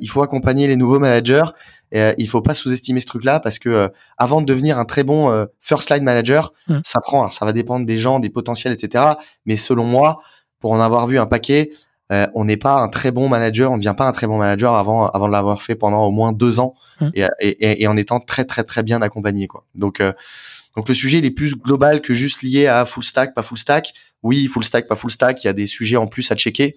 il 0.00 0.08
faut 0.08 0.22
accompagner 0.22 0.66
les 0.66 0.76
nouveaux 0.76 0.98
managers. 0.98 1.44
Et, 1.92 2.12
il 2.18 2.28
faut 2.28 2.42
pas 2.42 2.54
sous-estimer 2.54 3.00
ce 3.00 3.06
truc-là 3.06 3.40
parce 3.40 3.58
que 3.58 3.90
avant 4.18 4.40
de 4.40 4.46
devenir 4.46 4.78
un 4.78 4.84
très 4.84 5.04
bon 5.04 5.46
first 5.60 5.90
line 5.90 6.04
manager, 6.04 6.52
mmh. 6.68 6.78
ça 6.84 7.00
prend. 7.00 7.20
Alors, 7.20 7.32
ça 7.32 7.44
va 7.44 7.52
dépendre 7.52 7.86
des 7.86 7.98
gens, 7.98 8.20
des 8.20 8.30
potentiels, 8.30 8.72
etc. 8.72 9.04
Mais 9.46 9.56
selon 9.56 9.84
moi, 9.84 10.20
pour 10.60 10.72
en 10.72 10.80
avoir 10.80 11.06
vu 11.06 11.18
un 11.18 11.26
paquet, 11.26 11.70
euh, 12.12 12.26
on 12.34 12.44
n'est 12.44 12.58
pas 12.58 12.80
un 12.80 12.88
très 12.88 13.12
bon 13.12 13.28
manager, 13.28 13.70
on 13.70 13.74
ne 13.74 13.78
devient 13.78 13.94
pas 13.96 14.06
un 14.06 14.12
très 14.12 14.26
bon 14.26 14.38
manager 14.38 14.74
avant 14.74 15.06
avant 15.08 15.26
de 15.26 15.32
l'avoir 15.32 15.62
fait 15.62 15.74
pendant 15.74 16.04
au 16.04 16.10
moins 16.10 16.32
deux 16.32 16.60
ans 16.60 16.74
mmh. 17.00 17.08
et, 17.40 17.86
en 17.86 17.96
étant 17.96 18.20
très 18.20 18.44
très 18.44 18.62
très 18.62 18.82
bien 18.82 19.00
accompagné 19.00 19.46
quoi. 19.46 19.64
Donc 19.74 20.00
euh, 20.00 20.12
donc 20.76 20.88
le 20.88 20.94
sujet 20.94 21.18
il 21.18 21.24
est 21.24 21.30
plus 21.30 21.54
global 21.56 22.02
que 22.02 22.12
juste 22.12 22.42
lié 22.42 22.66
à 22.66 22.84
full 22.84 23.04
stack 23.04 23.34
pas 23.34 23.42
full 23.42 23.56
stack. 23.56 23.94
Oui 24.22 24.48
full 24.48 24.64
stack 24.64 24.86
pas 24.86 24.96
full 24.96 25.10
stack, 25.10 25.44
il 25.44 25.46
y 25.46 25.50
a 25.50 25.54
des 25.54 25.66
sujets 25.66 25.96
en 25.96 26.06
plus 26.06 26.30
à 26.30 26.36
checker 26.36 26.76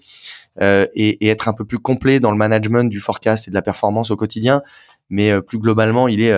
euh, 0.61 0.85
et, 0.93 1.27
être 1.27 1.49
un 1.49 1.53
peu 1.53 1.65
plus 1.65 1.79
complet 1.79 2.21
dans 2.21 2.31
le 2.31 2.37
management 2.37 2.89
du 2.89 2.99
forecast 2.99 3.49
et 3.49 3.51
de 3.51 3.55
la 3.55 3.61
performance 3.61 4.11
au 4.11 4.15
quotidien. 4.15 4.61
Mais 5.09 5.41
plus 5.41 5.57
globalement, 5.59 6.09
il 6.09 6.21
est 6.21 6.33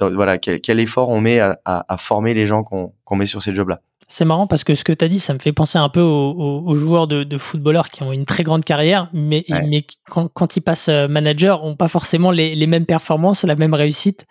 voilà 0.00 0.38
quel, 0.38 0.80
effort 0.80 1.10
on 1.10 1.20
met 1.20 1.38
à, 1.38 1.96
former 1.98 2.32
les 2.32 2.46
gens 2.46 2.64
qu'on 2.64 3.16
met 3.16 3.26
sur 3.26 3.42
ces 3.42 3.54
jobs 3.54 3.68
là. 3.68 3.80
C'est 4.08 4.24
marrant 4.24 4.46
parce 4.46 4.62
que 4.62 4.76
ce 4.76 4.84
que 4.84 4.92
tu 4.92 5.04
as 5.04 5.08
dit, 5.08 5.18
ça 5.18 5.34
me 5.34 5.40
fait 5.40 5.52
penser 5.52 5.78
un 5.78 5.88
peu 5.88 6.00
aux, 6.00 6.76
joueurs 6.76 7.08
de, 7.08 7.38
footballeurs 7.38 7.88
qui 7.88 8.04
ont 8.04 8.12
une 8.12 8.24
très 8.24 8.44
grande 8.44 8.64
carrière, 8.64 9.10
mais, 9.12 9.44
mais 9.48 9.84
quand, 10.08 10.56
ils 10.56 10.60
passent 10.60 10.88
euh, 10.88 11.08
manager, 11.08 11.64
n'ont 11.64 11.74
pas 11.74 11.88
forcément 11.88 12.30
les, 12.30 12.66
mêmes 12.66 12.86
performances, 12.86 13.42
la 13.42 13.56
même 13.56 13.74
réussite. 13.74 14.26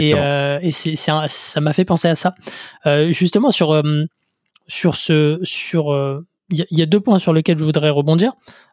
Et, 0.00 0.14
euh, 0.14 0.58
et 0.62 0.72
ça 0.72 1.60
m'a 1.60 1.72
fait 1.74 1.84
penser 1.84 2.08
à 2.08 2.14
ça. 2.14 2.34
Euh, 2.86 3.12
justement, 3.12 3.50
sur, 3.50 3.82
sur 4.66 4.96
ce. 4.96 5.38
Sur, 5.42 6.24
il 6.50 6.64
y, 6.70 6.80
a 6.80 6.86
deux 6.86 7.00
points 7.00 7.18
sur 7.18 7.34
lesquels 7.34 7.58
je 7.58 7.64
voudrais 7.64 7.90
rebondir. 7.90 8.32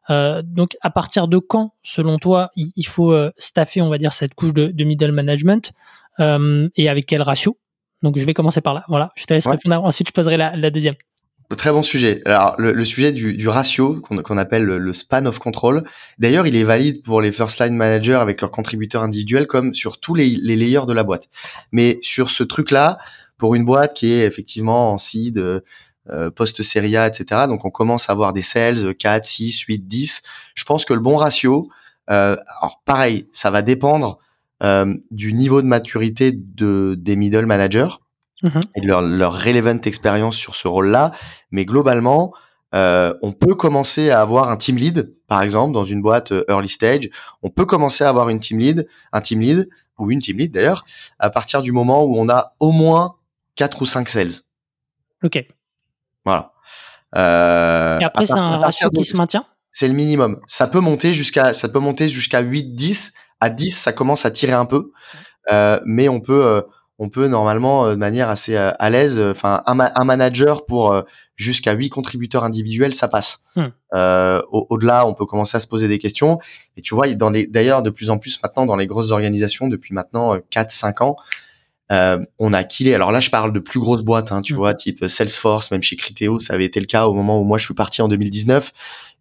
donc, 0.09 0.77
à 0.79 0.89
partir 0.89 1.27
de 1.27 1.37
quand, 1.37 1.73
selon 1.83 2.17
toi, 2.17 2.51
il, 2.55 2.87
faut 2.87 3.13
staffer, 3.37 3.81
on 3.81 3.89
va 3.89 3.97
dire, 3.97 4.13
cette 4.13 4.35
couche 4.35 4.53
de, 4.53 4.67
de 4.67 4.83
middle 4.85 5.11
management 5.11 5.73
et 6.17 6.89
avec 6.89 7.07
quel 7.07 7.21
ratio? 7.21 7.57
Donc 8.05 8.19
je 8.19 8.23
vais 8.23 8.33
commencer 8.33 8.61
par 8.61 8.73
là. 8.73 8.85
Voilà, 8.87 9.11
je 9.15 9.25
te 9.25 9.33
laisse 9.33 9.47
répondre. 9.47 9.83
Ensuite, 9.83 10.07
je 10.07 10.13
poserai 10.13 10.37
la, 10.37 10.69
deuxième. 10.69 10.93
Très 11.57 11.71
bon 11.71 11.83
sujet. 11.83 12.21
Alors 12.25 12.55
le, 12.57 12.85
sujet 12.85 13.11
du, 13.11 13.47
ratio 13.49 13.99
qu'on 14.01 14.37
appelle 14.37 14.63
le, 14.63 14.93
span 14.93 15.25
of 15.25 15.39
control. 15.39 15.83
D'ailleurs, 16.19 16.47
il 16.47 16.55
est 16.55 16.63
valide 16.63 17.03
pour 17.03 17.19
les 17.19 17.31
first 17.31 17.59
line 17.59 17.75
managers 17.75 18.13
avec 18.13 18.41
leurs 18.41 18.51
contributeurs 18.51 19.01
individuels 19.01 19.47
comme 19.47 19.73
sur 19.73 19.99
tous 19.99 20.15
les, 20.15 20.27
layers 20.27 20.85
de 20.87 20.93
la 20.93 21.03
boîte. 21.03 21.29
Mais 21.71 21.97
sur 22.01 22.29
ce 22.29 22.43
truc-là, 22.43 22.99
pour 23.37 23.55
une 23.55 23.65
boîte 23.65 23.95
qui 23.95 24.11
est 24.11 24.25
effectivement 24.25 24.93
en 24.93 24.97
seed, 24.97 25.37
euh, 26.11 26.29
post-série 26.29 26.95
A, 26.97 27.07
etc. 27.07 27.45
Donc 27.47 27.65
on 27.65 27.71
commence 27.71 28.09
à 28.09 28.13
avoir 28.13 28.31
des 28.31 28.43
sales 28.43 28.93
4, 28.95 29.25
6, 29.25 29.61
8, 29.61 29.87
10. 29.87 30.21
Je 30.53 30.63
pense 30.63 30.85
que 30.85 30.93
le 30.93 30.99
bon 30.99 31.17
ratio, 31.17 31.67
euh, 32.11 32.37
alors 32.59 32.81
pareil, 32.85 33.27
ça 33.31 33.49
va 33.49 33.63
dépendre 33.63 34.19
euh, 34.19 34.24
du 34.61 35.33
niveau 35.33 35.61
de 35.61 35.67
maturité 35.67 36.31
de, 36.31 36.95
des 36.97 37.15
middle 37.15 37.45
managers 37.45 37.89
mhm. 38.41 38.59
et 38.75 38.81
de 38.81 38.87
leur, 38.87 39.01
leur 39.01 39.43
relevant 39.43 39.81
expérience 39.83 40.35
sur 40.35 40.55
ce 40.55 40.67
rôle-là. 40.67 41.11
Mais 41.51 41.65
globalement, 41.65 42.33
euh, 42.75 43.13
on 43.21 43.31
peut 43.31 43.55
commencer 43.55 44.09
à 44.09 44.21
avoir 44.21 44.49
un 44.49 44.57
team 44.57 44.77
lead, 44.77 45.15
par 45.27 45.41
exemple, 45.41 45.73
dans 45.73 45.85
une 45.85 46.01
boîte 46.01 46.33
euh, 46.33 46.43
early 46.49 46.67
stage. 46.67 47.09
On 47.41 47.49
peut 47.49 47.65
commencer 47.65 48.03
à 48.03 48.09
avoir 48.09 48.29
une 48.29 48.39
team 48.39 48.59
lead, 48.59 48.87
un 49.13 49.21
team 49.21 49.39
lead 49.39 49.69
ou 49.97 50.11
une 50.11 50.19
team 50.19 50.37
lead 50.37 50.51
d'ailleurs, 50.51 50.85
à 51.17 51.29
partir 51.29 51.61
du 51.61 51.71
moment 51.71 52.03
où 52.03 52.17
on 52.17 52.27
a 52.27 52.53
au 52.59 52.71
moins 52.71 53.15
4 53.55 53.81
ou 53.81 53.85
5 53.85 54.09
sales. 54.09 54.31
Ok. 55.23 55.45
Voilà. 56.25 56.51
Euh, 57.15 57.99
et 57.99 58.03
après, 58.03 58.25
c'est 58.25 58.33
un 58.33 58.57
ratio 58.57 58.89
qui 58.89 59.05
se 59.05 59.15
maintient? 59.15 59.45
C'est 59.71 59.87
le 59.87 59.93
minimum. 59.93 60.41
Ça 60.47 60.67
peut 60.67 60.79
monter 60.79 61.13
jusqu'à, 61.13 61.53
ça 61.53 61.69
peut 61.69 61.79
monter 61.79 62.09
jusqu'à 62.09 62.41
8, 62.41 62.75
10 62.75 63.13
à 63.45 63.49
10, 63.51 63.77
ça 63.77 63.93
commence 63.93 64.25
à 64.25 64.31
tirer 64.31 64.53
un 64.53 64.65
peu, 64.65 64.91
euh, 65.51 65.79
mais 65.85 66.09
on 66.09 66.19
peut, 66.19 66.43
euh, 66.45 66.61
on 66.97 67.09
peut 67.09 67.27
normalement 67.27 67.85
euh, 67.85 67.91
de 67.91 67.99
manière 67.99 68.27
assez 68.27 68.55
à 68.55 68.89
l'aise, 68.89 69.19
enfin 69.19 69.61
un, 69.67 70.03
manager 70.03 70.65
pour 70.65 70.99
jusqu'à 71.35 71.73
8 71.73 71.89
contributeurs 71.89 72.43
individuels, 72.43 72.95
ça 72.95 73.07
passe. 73.07 73.41
Hmm. 73.55 73.67
Au-delà, 74.51 75.05
on 75.05 75.13
peut 75.13 75.27
commencer 75.27 75.57
à 75.57 75.59
se 75.59 75.67
poser 75.67 75.87
des 75.87 75.99
questions. 75.99 76.39
Et 76.75 76.81
tu 76.81 76.95
vois, 76.95 77.07
dans 77.13 77.29
les, 77.29 77.45
d'ailleurs, 77.45 77.83
de 77.83 77.91
plus 77.91 78.09
en 78.09 78.17
plus 78.17 78.41
maintenant 78.41 78.65
dans 78.65 78.75
les 78.75 78.87
grosses 78.87 79.11
organisations, 79.11 79.67
depuis 79.67 79.93
maintenant 79.93 80.37
4-5 80.37 81.03
ans, 81.03 81.15
on 82.39 82.51
a 82.53 82.63
killé. 82.63 82.95
Alors 82.95 83.11
là, 83.11 83.19
je 83.19 83.29
parle 83.29 83.53
de 83.53 83.59
plus 83.59 83.79
grosses 83.79 84.03
boîtes, 84.03 84.31
hein, 84.31 84.41
tu 84.41 84.53
hmm. 84.53 84.57
vois, 84.57 84.73
type 84.73 85.05
Salesforce, 85.05 85.69
même 85.69 85.83
chez 85.83 85.97
Criteo, 85.97 86.39
ça 86.39 86.53
avait 86.53 86.65
été 86.65 86.79
le 86.79 86.87
cas 86.87 87.05
au 87.05 87.13
moment 87.13 87.39
où 87.39 87.43
moi 87.43 87.59
je 87.59 87.65
suis 87.65 87.75
parti 87.75 88.01
en 88.01 88.07
2019. 88.07 88.71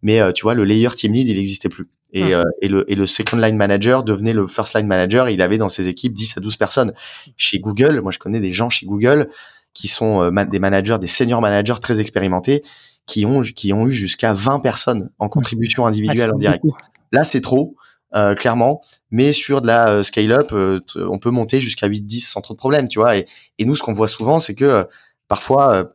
Mais 0.03 0.21
tu 0.33 0.45
vois, 0.45 0.55
le 0.55 0.65
layer 0.65 0.89
team 0.97 1.13
lead, 1.13 1.29
il 1.29 1.37
n'existait 1.37 1.69
plus. 1.69 1.89
Et, 2.14 2.33
euh, 2.33 2.44
et, 2.62 2.68
le, 2.68 2.90
et 2.90 2.94
le 2.94 3.07
second 3.07 3.37
line 3.37 3.57
manager 3.57 4.05
devenait 4.05 4.33
le 4.33 4.46
first 4.46 4.74
line 4.74 4.87
manager. 4.87 5.29
il 5.29 5.42
avait 5.42 5.59
dans 5.59 5.68
ses 5.68 5.88
équipes 5.88 6.12
10 6.12 6.38
à 6.38 6.40
12 6.40 6.57
personnes. 6.57 6.94
Chez 7.37 7.59
Google, 7.59 8.00
moi 8.00 8.12
je 8.12 8.20
connais 8.20 8.38
des 8.38 8.53
gens 8.53 8.70
chez 8.70 8.87
Google 8.87 9.29
qui 9.74 9.88
sont 9.88 10.22
euh, 10.22 10.44
des 10.44 10.61
managers, 10.61 10.98
des 11.00 11.09
senior 11.09 11.40
managers 11.40 11.81
très 11.83 11.98
expérimentés, 11.98 12.62
qui 13.07 13.27
ont, 13.27 13.42
qui 13.42 13.72
ont 13.72 13.88
eu 13.88 13.92
jusqu'à 13.92 14.33
20 14.33 14.61
personnes 14.61 15.11
en 15.18 15.29
contribution 15.29 15.87
individuelle 15.87 16.31
en 16.33 16.37
direct. 16.37 16.64
Là, 17.11 17.24
c'est 17.24 17.40
trop, 17.40 17.74
euh, 18.14 18.37
clairement. 18.37 18.81
Mais 19.11 19.33
sur 19.33 19.61
de 19.61 19.66
la 19.66 20.05
scale-up, 20.05 20.53
on 20.96 21.18
peut 21.18 21.31
monter 21.31 21.61
jusqu'à 21.61 21.88
8-10 21.88 22.20
sans 22.29 22.40
trop 22.40 22.55
de 22.55 22.87
tu 22.87 23.00
vois. 23.00 23.16
Et, 23.16 23.27
et 23.59 23.64
nous, 23.64 23.74
ce 23.74 23.83
qu'on 23.83 23.92
voit 23.92 24.09
souvent, 24.09 24.38
c'est 24.38 24.55
que 24.55 24.87
parfois, 25.27 25.90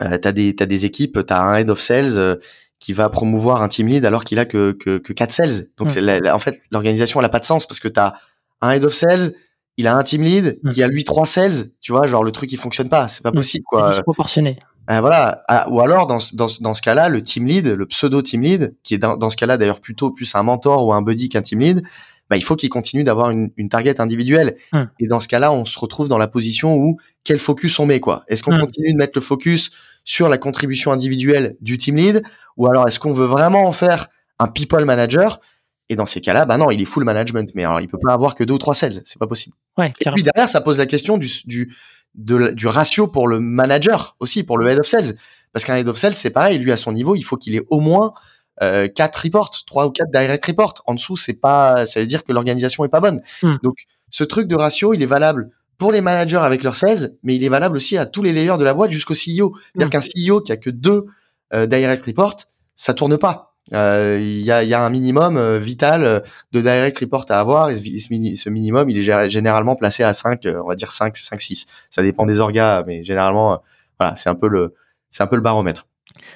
tu 0.00 0.06
as, 0.06 0.28
as 0.28 0.32
des 0.32 0.84
équipes, 0.84 1.26
tu 1.26 1.32
as 1.32 1.42
un 1.42 1.56
head 1.56 1.70
of 1.70 1.80
sales 1.80 2.38
qui 2.80 2.92
va 2.92 3.08
promouvoir 3.08 3.62
un 3.62 3.68
team 3.68 3.88
lead 3.88 4.04
alors 4.04 4.24
qu'il 4.24 4.38
a 4.38 4.44
que, 4.44 4.72
que, 4.72 4.98
que 4.98 5.12
4 5.12 5.32
sales. 5.32 5.66
Donc, 5.76 5.88
en 5.88 6.38
fait, 6.38 6.60
l'organisation, 6.70 7.20
elle 7.20 7.26
a 7.26 7.30
pas 7.30 7.40
de 7.40 7.44
sens 7.44 7.66
parce 7.66 7.80
que 7.80 7.88
tu 7.88 7.98
as 8.00 8.14
un 8.60 8.70
head 8.70 8.84
of 8.84 8.92
sales, 8.92 9.32
il 9.76 9.86
a 9.86 9.96
un 9.96 10.02
team 10.02 10.22
lead, 10.22 10.60
qui 10.72 10.82
a 10.82 10.88
lui 10.88 11.04
trois 11.04 11.26
sales, 11.26 11.70
tu 11.80 11.92
vois, 11.92 12.06
genre 12.06 12.24
le 12.24 12.32
truc, 12.32 12.50
il 12.52 12.58
fonctionne 12.58 12.88
pas, 12.88 13.08
c'est 13.08 13.22
pas 13.22 13.32
possible, 13.32 13.64
quoi. 13.64 13.88
Disproportionné. 13.88 14.58
Euh, 14.90 15.00
voilà. 15.00 15.44
Ah, 15.48 15.68
ou 15.70 15.80
alors, 15.80 16.06
dans, 16.06 16.18
dans, 16.32 16.46
dans 16.60 16.74
ce 16.74 16.82
cas-là, 16.82 17.08
le 17.08 17.22
team 17.22 17.46
lead, 17.46 17.66
le 17.66 17.86
pseudo 17.86 18.22
team 18.22 18.42
lead, 18.42 18.74
qui 18.82 18.94
est 18.94 18.98
dans, 18.98 19.16
dans 19.16 19.30
ce 19.30 19.36
cas-là 19.36 19.56
d'ailleurs 19.56 19.80
plutôt 19.80 20.10
plus 20.10 20.34
un 20.34 20.42
mentor 20.42 20.86
ou 20.86 20.92
un 20.92 21.02
buddy 21.02 21.28
qu'un 21.28 21.42
team 21.42 21.60
lead, 21.60 21.82
bah, 22.30 22.36
il 22.36 22.42
faut 22.42 22.56
qu'il 22.56 22.70
continue 22.70 23.04
d'avoir 23.04 23.30
une, 23.30 23.50
une 23.56 23.68
target 23.68 24.00
individuelle. 24.00 24.56
Et 25.00 25.06
dans 25.06 25.20
ce 25.20 25.28
cas-là, 25.28 25.52
on 25.52 25.64
se 25.64 25.78
retrouve 25.78 26.08
dans 26.08 26.18
la 26.18 26.28
position 26.28 26.74
où 26.74 26.98
quel 27.24 27.38
focus 27.38 27.78
on 27.78 27.86
met, 27.86 28.00
quoi? 28.00 28.24
Est-ce 28.28 28.42
qu'on 28.42 28.58
continue 28.58 28.92
de 28.92 28.98
mettre 28.98 29.12
le 29.14 29.20
focus 29.20 29.70
sur 30.04 30.28
la 30.28 30.38
contribution 30.38 30.90
individuelle 30.92 31.56
du 31.60 31.76
team 31.78 31.96
lead 31.96 32.22
ou 32.58 32.66
alors 32.66 32.86
est-ce 32.86 33.00
qu'on 33.00 33.12
veut 33.12 33.26
vraiment 33.26 33.64
en 33.64 33.72
faire 33.72 34.08
un 34.38 34.48
people 34.48 34.84
manager? 34.84 35.40
Et 35.88 35.96
dans 35.96 36.04
ces 36.04 36.20
cas-là, 36.20 36.44
bah 36.44 36.58
non, 36.58 36.70
il 36.70 36.82
est 36.82 36.84
full 36.84 37.04
management, 37.04 37.50
mais 37.54 37.64
alors 37.64 37.80
il 37.80 37.88
peut 37.88 37.98
pas 37.98 38.12
avoir 38.12 38.34
que 38.34 38.44
deux 38.44 38.54
ou 38.54 38.58
trois 38.58 38.74
sales, 38.74 39.00
c'est 39.06 39.18
pas 39.18 39.26
possible. 39.26 39.56
Ouais, 39.78 39.90
et 40.00 40.10
puis 40.10 40.22
derrière, 40.22 40.48
ça 40.48 40.60
pose 40.60 40.76
la 40.76 40.84
question 40.84 41.16
du, 41.16 41.30
du, 41.46 41.74
du 42.14 42.66
ratio 42.66 43.06
pour 43.06 43.26
le 43.26 43.40
manager 43.40 44.16
aussi, 44.20 44.42
pour 44.42 44.58
le 44.58 44.68
head 44.68 44.78
of 44.78 44.86
sales, 44.86 45.14
parce 45.54 45.64
qu'un 45.64 45.76
head 45.76 45.88
of 45.88 45.96
sales, 45.96 46.14
c'est 46.14 46.30
pareil, 46.30 46.58
lui 46.58 46.72
à 46.72 46.76
son 46.76 46.92
niveau, 46.92 47.14
il 47.14 47.22
faut 47.22 47.38
qu'il 47.38 47.54
ait 47.54 47.64
au 47.70 47.80
moins 47.80 48.12
euh, 48.60 48.88
quatre 48.88 49.22
reports, 49.24 49.50
trois 49.66 49.86
ou 49.86 49.90
quatre 49.90 50.10
direct 50.10 50.44
reports. 50.44 50.74
En 50.86 50.94
dessous, 50.94 51.16
c'est 51.16 51.40
pas, 51.40 51.86
ça 51.86 52.00
veut 52.00 52.06
dire 52.06 52.24
que 52.24 52.32
l'organisation 52.32 52.84
est 52.84 52.90
pas 52.90 53.00
bonne. 53.00 53.22
Hmm. 53.42 53.56
Donc, 53.62 53.76
ce 54.10 54.24
truc 54.24 54.46
de 54.46 54.56
ratio, 54.56 54.92
il 54.92 55.02
est 55.02 55.06
valable 55.06 55.50
pour 55.78 55.92
les 55.92 56.00
managers 56.00 56.38
avec 56.38 56.64
leurs 56.64 56.76
sales, 56.76 57.12
mais 57.22 57.36
il 57.36 57.44
est 57.44 57.48
valable 57.48 57.76
aussi 57.76 57.96
à 57.96 58.04
tous 58.04 58.22
les 58.22 58.32
layers 58.32 58.58
de 58.58 58.64
la 58.64 58.74
boîte 58.74 58.90
jusqu'au 58.90 59.14
CEO. 59.14 59.54
C'est-à-dire 59.72 59.86
mmh. 59.86 59.90
qu'un 59.90 60.00
CEO 60.00 60.40
qui 60.40 60.52
a 60.52 60.56
que 60.56 60.70
deux 60.70 61.06
direct 61.52 62.04
reports, 62.04 62.36
ça 62.74 62.94
tourne 62.94 63.18
pas. 63.18 63.48
Euh, 63.74 64.18
il 64.20 64.40
y, 64.40 64.50
a, 64.50 64.64
y, 64.64 64.72
a, 64.72 64.82
un 64.82 64.88
minimum 64.88 65.36
euh, 65.36 65.58
vital 65.58 66.04
euh, 66.04 66.20
de 66.52 66.60
direct 66.60 66.98
report 66.98 67.26
à 67.28 67.38
avoir 67.38 67.70
ce, 67.70 68.48
minimum, 68.50 68.88
il 68.88 68.98
est 68.98 69.30
généralement 69.30 69.76
placé 69.76 70.02
à 70.02 70.12
5, 70.14 70.46
on 70.64 70.68
va 70.68 70.74
dire 70.74 70.90
5, 70.90 71.16
5, 71.16 71.40
6. 71.40 71.66
Ça 71.90 72.02
dépend 72.02 72.24
des 72.24 72.40
orgas, 72.40 72.84
mais 72.86 73.02
généralement, 73.02 73.60
voilà, 73.98 74.16
c'est 74.16 74.30
un 74.30 74.34
peu 74.34 74.48
le, 74.48 74.74
c'est 75.10 75.22
un 75.22 75.26
peu 75.26 75.36
le 75.36 75.42
baromètre. 75.42 75.86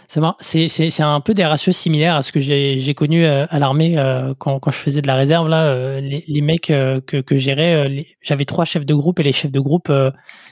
C'est 0.06 1.00
un 1.00 1.20
peu 1.20 1.34
des 1.34 1.44
ratios 1.44 1.74
similaires 1.74 2.16
à 2.16 2.22
ce 2.22 2.32
que 2.32 2.40
j'ai 2.40 2.94
connu 2.94 3.24
euh, 3.24 3.46
à 3.48 3.58
l'armée 3.58 3.98
euh, 3.98 4.34
quand, 4.38 4.58
quand, 4.60 4.70
je 4.70 4.76
faisais 4.76 5.00
de 5.00 5.06
la 5.06 5.14
réserve. 5.14 5.48
Là, 5.48 5.66
euh, 5.66 6.00
les, 6.00 6.24
les, 6.28 6.40
mecs 6.42 6.66
que, 6.66 7.00
que 7.00 7.36
j'avais 7.36 8.44
trois 8.46 8.64
chefs 8.64 8.84
de 8.84 8.94
groupe 8.94 9.18
et 9.20 9.22
les 9.22 9.32
chefs 9.32 9.50
de 9.50 9.60
groupe, 9.60 9.90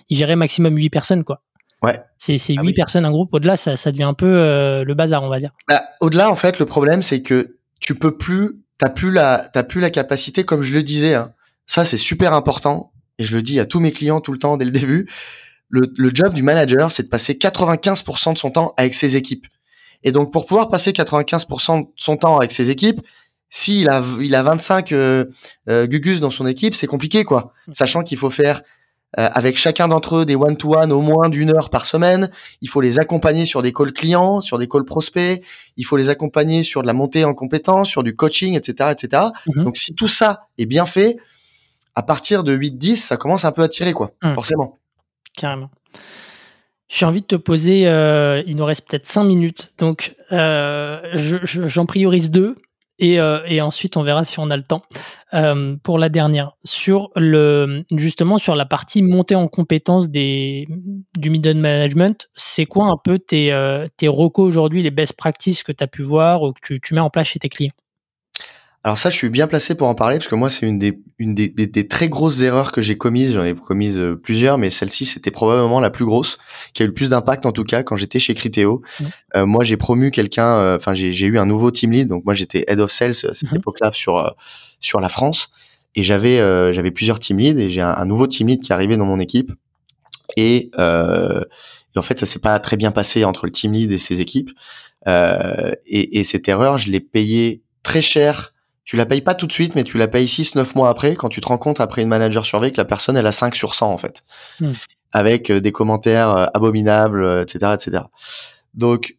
ils 0.09 0.17
géraient 0.17 0.37
maximum 0.37 0.77
huit 0.77 0.91
personnes. 0.91 1.25
quoi. 1.25 1.43
Ouais. 1.83 2.01
C'est 2.19 2.37
ah 2.59 2.63
huit 2.63 2.75
personnes 2.75 3.07
un 3.07 3.11
groupe. 3.11 3.33
Au-delà, 3.33 3.57
ça, 3.57 3.77
ça, 3.77 3.91
devient 3.91 4.05
un 4.05 4.15
peu 4.15 4.85
le 4.85 4.95
bazar, 4.95 5.23
on 5.23 5.29
va 5.29 5.41
dire. 5.41 5.53
Bah, 5.67 5.83
Au-delà, 6.01 6.31
en 6.31 6.37
fait, 6.37 6.59
le 6.59 6.67
problème, 6.67 7.01
c'est 7.03 7.23
que 7.23 7.57
tu 7.81 7.95
peux 7.95 8.17
plus, 8.17 8.61
t'as 8.79 8.91
plus 8.91 9.11
la, 9.11 9.49
t'as 9.53 9.63
plus 9.63 9.81
la 9.81 9.91
capacité, 9.91 10.45
comme 10.45 10.63
je 10.63 10.75
le 10.75 10.83
disais. 10.83 11.15
Hein. 11.15 11.33
Ça, 11.67 11.85
c'est 11.85 11.97
super 11.97 12.35
important 12.35 12.93
et 13.19 13.25
je 13.25 13.35
le 13.35 13.43
dis 13.43 13.61
à 13.61 13.67
tous 13.67 13.81
mes 13.81 13.93
clients 13.93 14.21
tout 14.21 14.33
le 14.33 14.39
temps 14.39 14.57
dès 14.57 14.65
le 14.65 14.71
début 14.71 15.07
le, 15.71 16.11
job 16.13 16.35
du 16.35 16.43
manager, 16.43 16.91
c'est 16.91 17.05
de 17.05 17.09
passer 17.09 17.35
95% 17.35 18.35
de 18.35 18.39
son 18.39 18.51
temps 18.51 18.75
avec 18.77 18.95
ses 18.95 19.17
équipes. 19.17 19.47
Et 20.03 20.13
donc, 20.13 20.33
pour 20.33 20.47
pouvoir 20.47 20.71
passer 20.71 20.93
95% 20.93 21.83
de 21.83 21.87
son 21.97 22.17
temps 22.17 22.39
avec 22.39 22.53
ses 22.53 22.71
équipes, 22.71 23.01
s'il 23.49 23.89
a, 23.89 24.03
il 24.21 24.35
a 24.35 24.43
25 24.43 24.93
euh, 24.93 25.27
euh, 25.69 25.87
Gugus 25.87 26.21
dans 26.21 26.31
son 26.31 26.47
équipe, 26.47 26.75
c'est 26.75 26.87
compliqué, 26.87 27.25
quoi. 27.25 27.53
Mm. 27.67 27.73
Sachant 27.73 28.03
qu'il 28.03 28.19
faut 28.19 28.31
faire 28.31 28.63
euh, 29.19 29.29
avec 29.33 29.57
chacun 29.57 29.89
d'entre 29.89 30.19
eux 30.19 30.25
des 30.25 30.37
one-to-one 30.37 30.93
au 30.93 31.01
moins 31.01 31.29
d'une 31.29 31.55
heure 31.55 31.69
par 31.69 31.85
semaine. 31.85 32.31
Il 32.61 32.69
faut 32.69 32.81
les 32.81 33.01
accompagner 33.01 33.45
sur 33.45 33.61
des 33.61 33.73
calls 33.73 33.93
clients, 33.93 34.41
sur 34.41 34.57
des 34.57 34.69
calls 34.69 34.85
prospects. 34.85 35.43
Il 35.77 35.85
faut 35.85 35.97
les 35.97 36.11
accompagner 36.11 36.63
sur 36.63 36.83
de 36.83 36.87
la 36.87 36.93
montée 36.93 37.25
en 37.25 37.35
compétences, 37.35 37.89
sur 37.89 38.05
du 38.05 38.15
coaching, 38.15 38.57
etc., 38.57 38.91
etc. 38.93 39.23
Mm-hmm. 39.49 39.65
Donc, 39.65 39.77
si 39.77 39.95
tout 39.95 40.09
ça 40.09 40.47
est 40.59 40.67
bien 40.67 40.87
fait, 40.87 41.17
à 41.97 42.03
partir 42.03 42.45
de 42.45 42.57
8-10, 42.57 42.97
ça 42.97 43.17
commence 43.17 43.45
un 43.45 43.53
peu 43.53 43.63
à 43.63 43.69
tirer, 43.69 43.93
quoi, 43.93 44.13
mm. 44.23 44.35
forcément. 44.35 44.79
Carrément. 45.35 45.71
J'ai 46.89 47.07
envie 47.07 47.21
de 47.21 47.27
te 47.27 47.37
poser, 47.37 47.87
euh, 47.87 48.43
il 48.47 48.57
nous 48.57 48.65
reste 48.65 48.89
peut-être 48.89 49.07
5 49.07 49.23
minutes, 49.23 49.73
donc 49.79 50.17
euh, 50.33 51.01
j'en 51.45 51.87
priorise 51.87 52.33
deux. 52.33 52.57
Euh, 53.03 53.43
et, 53.47 53.61
ensuite 53.61 53.97
on 53.97 54.03
verra 54.03 54.25
si 54.25 54.39
on 54.39 54.51
a 54.51 54.57
le 54.57 54.63
temps 54.63 54.83
pour 55.83 55.99
la 55.99 56.09
dernière. 56.09 56.53
Sur 56.65 57.11
le 57.17 57.85
justement 57.97 58.39
sur 58.39 58.57
la 58.57 58.67
partie 58.67 59.03
montée 59.03 59.37
en 59.37 59.49
compétences 59.49 60.09
des 60.11 60.67
du 61.19 61.31
middle 61.31 61.59
management 61.59 62.29
c'est 62.35 62.67
quoi 62.67 62.87
un 62.87 62.97
peu 63.03 63.19
tes 63.19 63.55
tes 63.97 64.09
recos 64.09 64.47
aujourd'hui 64.47 64.83
les 64.83 64.91
best 64.91 65.17
practices 65.17 65.63
que 65.63 65.73
tu 65.73 65.85
as 65.85 65.87
pu 65.87 66.03
voir 66.03 66.43
ou 66.43 66.53
que 66.53 66.75
tu 66.75 66.95
mets 66.95 67.01
en 67.01 67.11
place 67.11 67.29
chez 67.29 67.39
tes 67.39 67.49
clients? 67.49 67.73
Alors 68.83 68.97
ça, 68.97 69.11
je 69.11 69.17
suis 69.17 69.29
bien 69.29 69.47
placé 69.47 69.75
pour 69.75 69.89
en 69.89 69.95
parler 69.95 70.17
parce 70.17 70.29
que 70.29 70.35
moi, 70.35 70.49
c'est 70.49 70.67
une 70.67 70.79
des, 70.79 71.03
une 71.19 71.35
des, 71.35 71.49
des, 71.51 71.87
très 71.87 72.09
grosses 72.09 72.41
erreurs 72.41 72.73
que 72.73 72.81
j'ai 72.81 72.97
commises. 72.97 73.35
J'en 73.35 73.45
ai 73.45 73.55
commises 73.55 73.99
euh, 73.99 74.17
plusieurs, 74.17 74.57
mais 74.57 74.71
celle-ci, 74.71 75.05
c'était 75.05 75.31
probablement 75.31 75.81
la 75.81 75.91
plus 75.91 76.07
grosse, 76.07 76.39
qui 76.73 76.83
a 76.83 76.85
eu 76.85 76.89
le 76.89 76.95
plus 76.95 77.11
d'impact 77.11 77.45
en 77.45 77.53
tout 77.53 77.65
cas 77.65 77.83
quand 77.83 77.99
j'étais 77.99 78.19
chez 78.19 78.33
Criteo. 78.33 78.81
Mmh. 78.81 79.05
Euh, 79.37 79.47
moi, 79.47 79.65
j'ai 79.65 79.77
promu 79.77 80.11
quelqu'un, 80.11 80.57
euh, 80.57 80.77
enfin, 80.77 80.95
j'ai, 80.95 81.13
j'ai 81.13 81.27
eu 81.27 81.39
un 81.39 81.45
nouveau 81.45 81.71
team 81.71 81.93
lead. 81.93 82.09
Donc 82.09 82.25
moi, 82.25 82.33
j'étais 82.33 82.65
head 82.69 82.81
of 82.81 82.91
sales 82.91 83.11
à 83.11 83.35
cette 83.35 83.53
mmh. 83.53 83.57
époque-là 83.57 83.93
sur 83.93 84.35
sur 84.81 84.99
la 85.01 85.11
France, 85.11 85.51
et 85.95 86.03
j'avais 86.03 86.39
j'avais 86.73 86.91
plusieurs 86.91 87.19
team 87.19 87.39
leads 87.39 87.61
et 87.61 87.69
j'ai 87.69 87.83
un, 87.83 88.07
nouveau 88.07 88.27
team 88.27 88.49
lead 88.49 88.63
qui 88.63 88.73
est 88.73 88.75
arrivé 88.75 88.97
dans 88.97 89.05
mon 89.05 89.21
équipe. 89.21 89.53
Et, 90.39 90.71
et 90.79 91.99
en 91.99 92.03
fait, 92.03 92.19
ça 92.19 92.25
s'est 92.25 92.39
pas 92.39 92.59
très 92.61 92.79
bien 92.79 92.93
passé 92.93 93.25
entre 93.27 93.45
le 93.45 93.53
team 93.53 93.75
lead 93.75 93.93
et 93.93 93.99
ses 93.99 94.23
équipes. 94.23 94.53
et, 95.07 96.19
et 96.19 96.25
cette 96.25 96.49
erreur, 96.49 96.79
je 96.79 96.91
l'ai 96.91 97.01
payée 97.01 97.61
très 97.83 98.01
cher 98.01 98.55
tu 98.85 98.97
la 98.97 99.07
payes 99.07 99.21
pas 99.21 99.35
tout 99.35 99.47
de 99.47 99.53
suite, 99.53 99.75
mais 99.75 99.85
tu 99.85 99.99
la 99.99 100.09
payes 100.09 100.27
6-9 100.27 100.77
mois 100.77 100.89
après, 100.89 101.15
quand 101.15 101.29
tu 101.29 101.41
te 101.41 101.47
rends 101.47 101.59
compte 101.59 101.81
après 101.81 102.03
une 102.03 102.09
manager 102.09 102.45
survey 102.45 102.73
que 102.73 102.79
la 102.79 102.85
personne, 102.85 103.17
elle 103.17 103.27
a 103.27 103.33
5 103.33 103.55
sur 103.55 103.75
100, 103.75 103.93
en 103.93 103.99
fait. 103.99 104.25
Hmm. 104.61 104.73
Avec 105.13 105.51
euh, 105.51 105.61
des 105.61 105.73
commentaires 105.73 106.31
euh, 106.31 106.47
abominables, 106.55 107.43
etc., 107.43 107.59
euh, 107.63 107.75
etc. 107.75 108.05
Donc, 108.75 109.17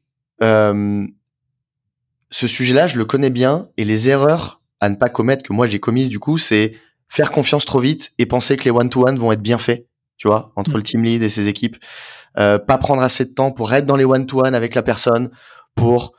ce 2.34 2.47
sujet-là, 2.47 2.88
je 2.88 2.97
le 2.97 3.06
connais 3.06 3.30
bien, 3.30 3.67
et 3.78 3.86
les 3.86 4.10
erreurs 4.10 4.62
à 4.80 4.89
ne 4.89 4.95
pas 4.95 5.10
commettre 5.10 5.43
que 5.43 5.54
moi 5.54 5.67
j'ai 5.67 5.80
commises, 5.80 6.10
du 6.10 6.17
coup, 6.17 6.38
c'est 6.38 6.74
faire 7.08 7.32
confiance 7.32 7.65
trop 7.65 7.80
vite 7.80 8.13
et 8.17 8.26
penser 8.26 8.58
que 8.58 8.63
les 8.63 8.71
one-to-one 8.71 9.17
vont 9.17 9.32
être 9.32 9.41
bien 9.41 9.60
faits, 9.60 9.86
tu 10.17 10.28
vois, 10.28 10.52
entre 10.56 10.71
hmm. 10.71 10.78
le 10.78 10.84
team 10.84 11.04
lead 11.04 11.24
et 11.24 11.30
ses 11.30 11.47
équipes. 11.47 11.78
pas 12.36 12.78
prendre 12.80 13.02
assez 13.04 13.26
de 13.26 13.34
temps 13.34 13.52
pour 13.52 13.71
être 13.74 13.86
dans 13.86 13.97
les 13.97 14.06
one-to-one 14.06 14.56
avec 14.56 14.74
la 14.74 14.82
personne, 14.82 15.30
pour 15.76 16.13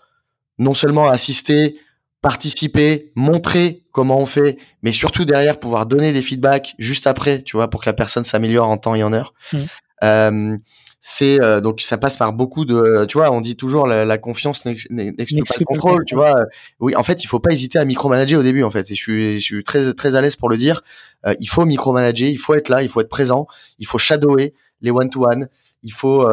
non 0.58 0.74
seulement 0.74 1.08
assister 1.08 1.76
participer, 2.22 3.12
montrer 3.16 3.82
comment 3.90 4.16
on 4.18 4.26
fait, 4.26 4.56
mais 4.82 4.92
surtout 4.92 5.24
derrière 5.24 5.58
pouvoir 5.58 5.86
donner 5.86 6.12
des 6.12 6.22
feedbacks 6.22 6.74
juste 6.78 7.08
après, 7.08 7.42
tu 7.42 7.56
vois, 7.56 7.68
pour 7.68 7.82
que 7.82 7.86
la 7.86 7.92
personne 7.92 8.24
s'améliore 8.24 8.68
en 8.68 8.78
temps 8.78 8.94
et 8.94 9.02
en 9.02 9.12
heure. 9.12 9.34
Mmh. 9.52 9.58
Euh, 10.04 10.56
c'est 11.04 11.42
euh, 11.42 11.60
donc 11.60 11.80
ça 11.80 11.98
passe 11.98 12.16
par 12.16 12.32
beaucoup 12.32 12.64
de, 12.64 13.06
tu 13.06 13.18
vois, 13.18 13.32
on 13.32 13.40
dit 13.40 13.56
toujours 13.56 13.88
la, 13.88 14.18
confiance 14.18 14.64
n'exclut 14.64 15.42
pas 15.42 15.56
le 15.58 15.64
contrôle, 15.64 16.04
tu 16.06 16.14
vois. 16.14 16.44
Oui, 16.78 16.94
en 16.94 17.02
fait, 17.02 17.24
il 17.24 17.26
faut 17.26 17.40
pas 17.40 17.50
hésiter 17.50 17.80
à 17.80 17.84
micromanager 17.84 18.36
au 18.36 18.44
début, 18.44 18.62
en 18.62 18.70
fait. 18.70 18.88
Et 18.92 18.94
je 18.94 19.02
suis, 19.02 19.40
je 19.40 19.44
suis 19.44 19.64
très 19.64 19.92
très 19.94 20.14
à 20.14 20.20
l'aise 20.20 20.36
pour 20.36 20.48
le 20.48 20.56
dire. 20.56 20.82
Euh, 21.26 21.34
il 21.40 21.48
faut 21.48 21.64
micromanager, 21.64 22.30
il 22.30 22.38
faut 22.38 22.54
être 22.54 22.68
là, 22.68 22.84
il 22.84 22.88
faut 22.88 23.00
être 23.00 23.08
présent, 23.08 23.48
il 23.80 23.86
faut 23.86 23.98
shadower 23.98 24.54
les 24.80 24.92
one 24.92 25.10
to 25.10 25.26
one, 25.26 25.48
il 25.82 25.92
faut 25.92 26.24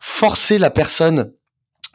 forcer 0.00 0.58
la 0.58 0.70
personne 0.70 1.32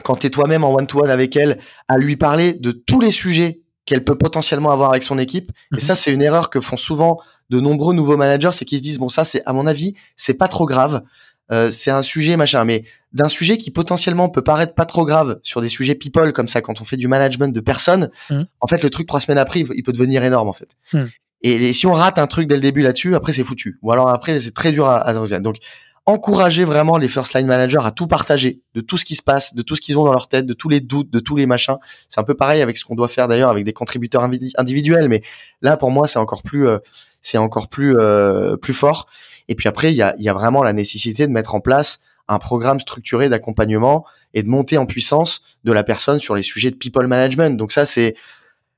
quand 0.02 0.16
tu 0.16 0.26
es 0.26 0.30
toi-même 0.30 0.64
en 0.64 0.74
one-to-one 0.74 1.10
avec 1.10 1.36
elle, 1.36 1.58
à 1.88 1.98
lui 1.98 2.16
parler 2.16 2.54
de 2.54 2.72
tous 2.72 3.00
les 3.00 3.10
sujets 3.10 3.60
qu'elle 3.84 4.04
peut 4.04 4.16
potentiellement 4.16 4.70
avoir 4.70 4.90
avec 4.90 5.02
son 5.02 5.18
équipe. 5.18 5.50
Et 5.72 5.76
mhm. 5.76 5.80
ça, 5.80 5.94
c'est 5.94 6.12
une 6.12 6.22
erreur 6.22 6.50
que 6.50 6.60
font 6.60 6.76
souvent 6.76 7.18
de 7.50 7.60
nombreux 7.60 7.94
nouveaux 7.94 8.16
managers, 8.16 8.50
c'est 8.52 8.64
qu'ils 8.64 8.78
se 8.78 8.82
disent, 8.82 8.98
bon, 8.98 9.08
ça, 9.08 9.24
c'est, 9.24 9.42
à 9.46 9.52
mon 9.52 9.66
avis, 9.66 9.94
c'est 10.16 10.34
pas 10.34 10.48
trop 10.48 10.66
grave. 10.66 11.02
Euh, 11.50 11.70
c'est 11.70 11.90
un 11.90 12.02
sujet 12.02 12.36
machin, 12.36 12.64
mais 12.64 12.84
d'un 13.12 13.28
sujet 13.28 13.58
qui 13.58 13.70
potentiellement 13.70 14.28
peut 14.28 14.42
paraître 14.42 14.74
pas 14.74 14.86
trop 14.86 15.04
grave 15.04 15.40
sur 15.42 15.60
des 15.60 15.68
sujets 15.68 15.94
people 15.94 16.32
comme 16.32 16.48
ça, 16.48 16.62
quand 16.62 16.80
on 16.80 16.84
fait 16.84 16.96
du 16.96 17.08
management 17.08 17.52
de 17.52 17.60
personnes, 17.60 18.10
mhm. 18.30 18.46
en 18.60 18.66
fait, 18.66 18.82
le 18.82 18.90
truc 18.90 19.06
trois 19.06 19.20
semaines 19.20 19.38
après, 19.38 19.60
il 19.60 19.82
peut 19.82 19.92
devenir 19.92 20.22
énorme 20.24 20.48
en 20.48 20.52
fait. 20.52 20.68
Mhm. 20.92 21.10
Et, 21.42 21.72
si 21.72 21.86
on 21.86 21.92
rate 21.92 22.18
un 22.18 22.26
truc 22.26 22.46
dès 22.46 22.54
le 22.54 22.60
début 22.60 22.82
là-dessus, 22.82 23.14
après 23.14 23.32
c'est 23.32 23.44
foutu. 23.44 23.78
Ou 23.82 23.92
alors 23.92 24.08
après 24.08 24.38
c'est 24.38 24.54
très 24.54 24.72
dur 24.72 24.86
à, 24.86 25.00
à 25.00 25.40
donc 25.40 25.56
encourager 26.04 26.64
vraiment 26.64 26.98
les 26.98 27.06
first 27.06 27.34
line 27.34 27.46
managers 27.46 27.80
à 27.82 27.92
tout 27.92 28.08
partager, 28.08 28.60
de 28.74 28.80
tout 28.80 28.96
ce 28.96 29.04
qui 29.04 29.14
se 29.14 29.22
passe, 29.22 29.54
de 29.54 29.62
tout 29.62 29.76
ce 29.76 29.80
qu'ils 29.80 29.96
ont 29.98 30.04
dans 30.04 30.12
leur 30.12 30.28
tête, 30.28 30.46
de 30.46 30.52
tous 30.52 30.68
les 30.68 30.80
doutes, 30.80 31.10
de 31.10 31.20
tous 31.20 31.36
les 31.36 31.46
machins. 31.46 31.76
C'est 32.08 32.20
un 32.20 32.24
peu 32.24 32.34
pareil 32.34 32.60
avec 32.60 32.76
ce 32.76 32.84
qu'on 32.84 32.96
doit 32.96 33.08
faire 33.08 33.28
d'ailleurs 33.28 33.50
avec 33.50 33.64
des 33.64 33.72
contributeurs 33.72 34.22
individuels, 34.22 35.08
mais 35.08 35.22
là 35.60 35.76
pour 35.76 35.90
moi 35.90 36.08
c'est 36.08 36.18
encore 36.18 36.42
plus, 36.42 36.66
euh, 36.66 36.78
c'est 37.20 37.38
encore 37.38 37.68
plus, 37.68 37.96
euh, 37.96 38.56
plus 38.56 38.74
fort. 38.74 39.06
Et 39.48 39.54
puis 39.54 39.68
après 39.68 39.92
il 39.92 39.96
y 39.96 40.02
a, 40.02 40.16
y 40.18 40.28
a 40.28 40.34
vraiment 40.34 40.64
la 40.64 40.72
nécessité 40.72 41.26
de 41.26 41.32
mettre 41.32 41.54
en 41.54 41.60
place 41.60 42.00
un 42.28 42.38
programme 42.38 42.80
structuré 42.80 43.28
d'accompagnement 43.28 44.04
et 44.34 44.42
de 44.42 44.48
monter 44.48 44.78
en 44.78 44.86
puissance 44.86 45.42
de 45.64 45.72
la 45.72 45.84
personne 45.84 46.18
sur 46.18 46.34
les 46.34 46.42
sujets 46.42 46.70
de 46.70 46.76
people 46.76 47.06
management. 47.06 47.56
Donc 47.56 47.70
ça 47.70 47.86
c'est 47.86 48.16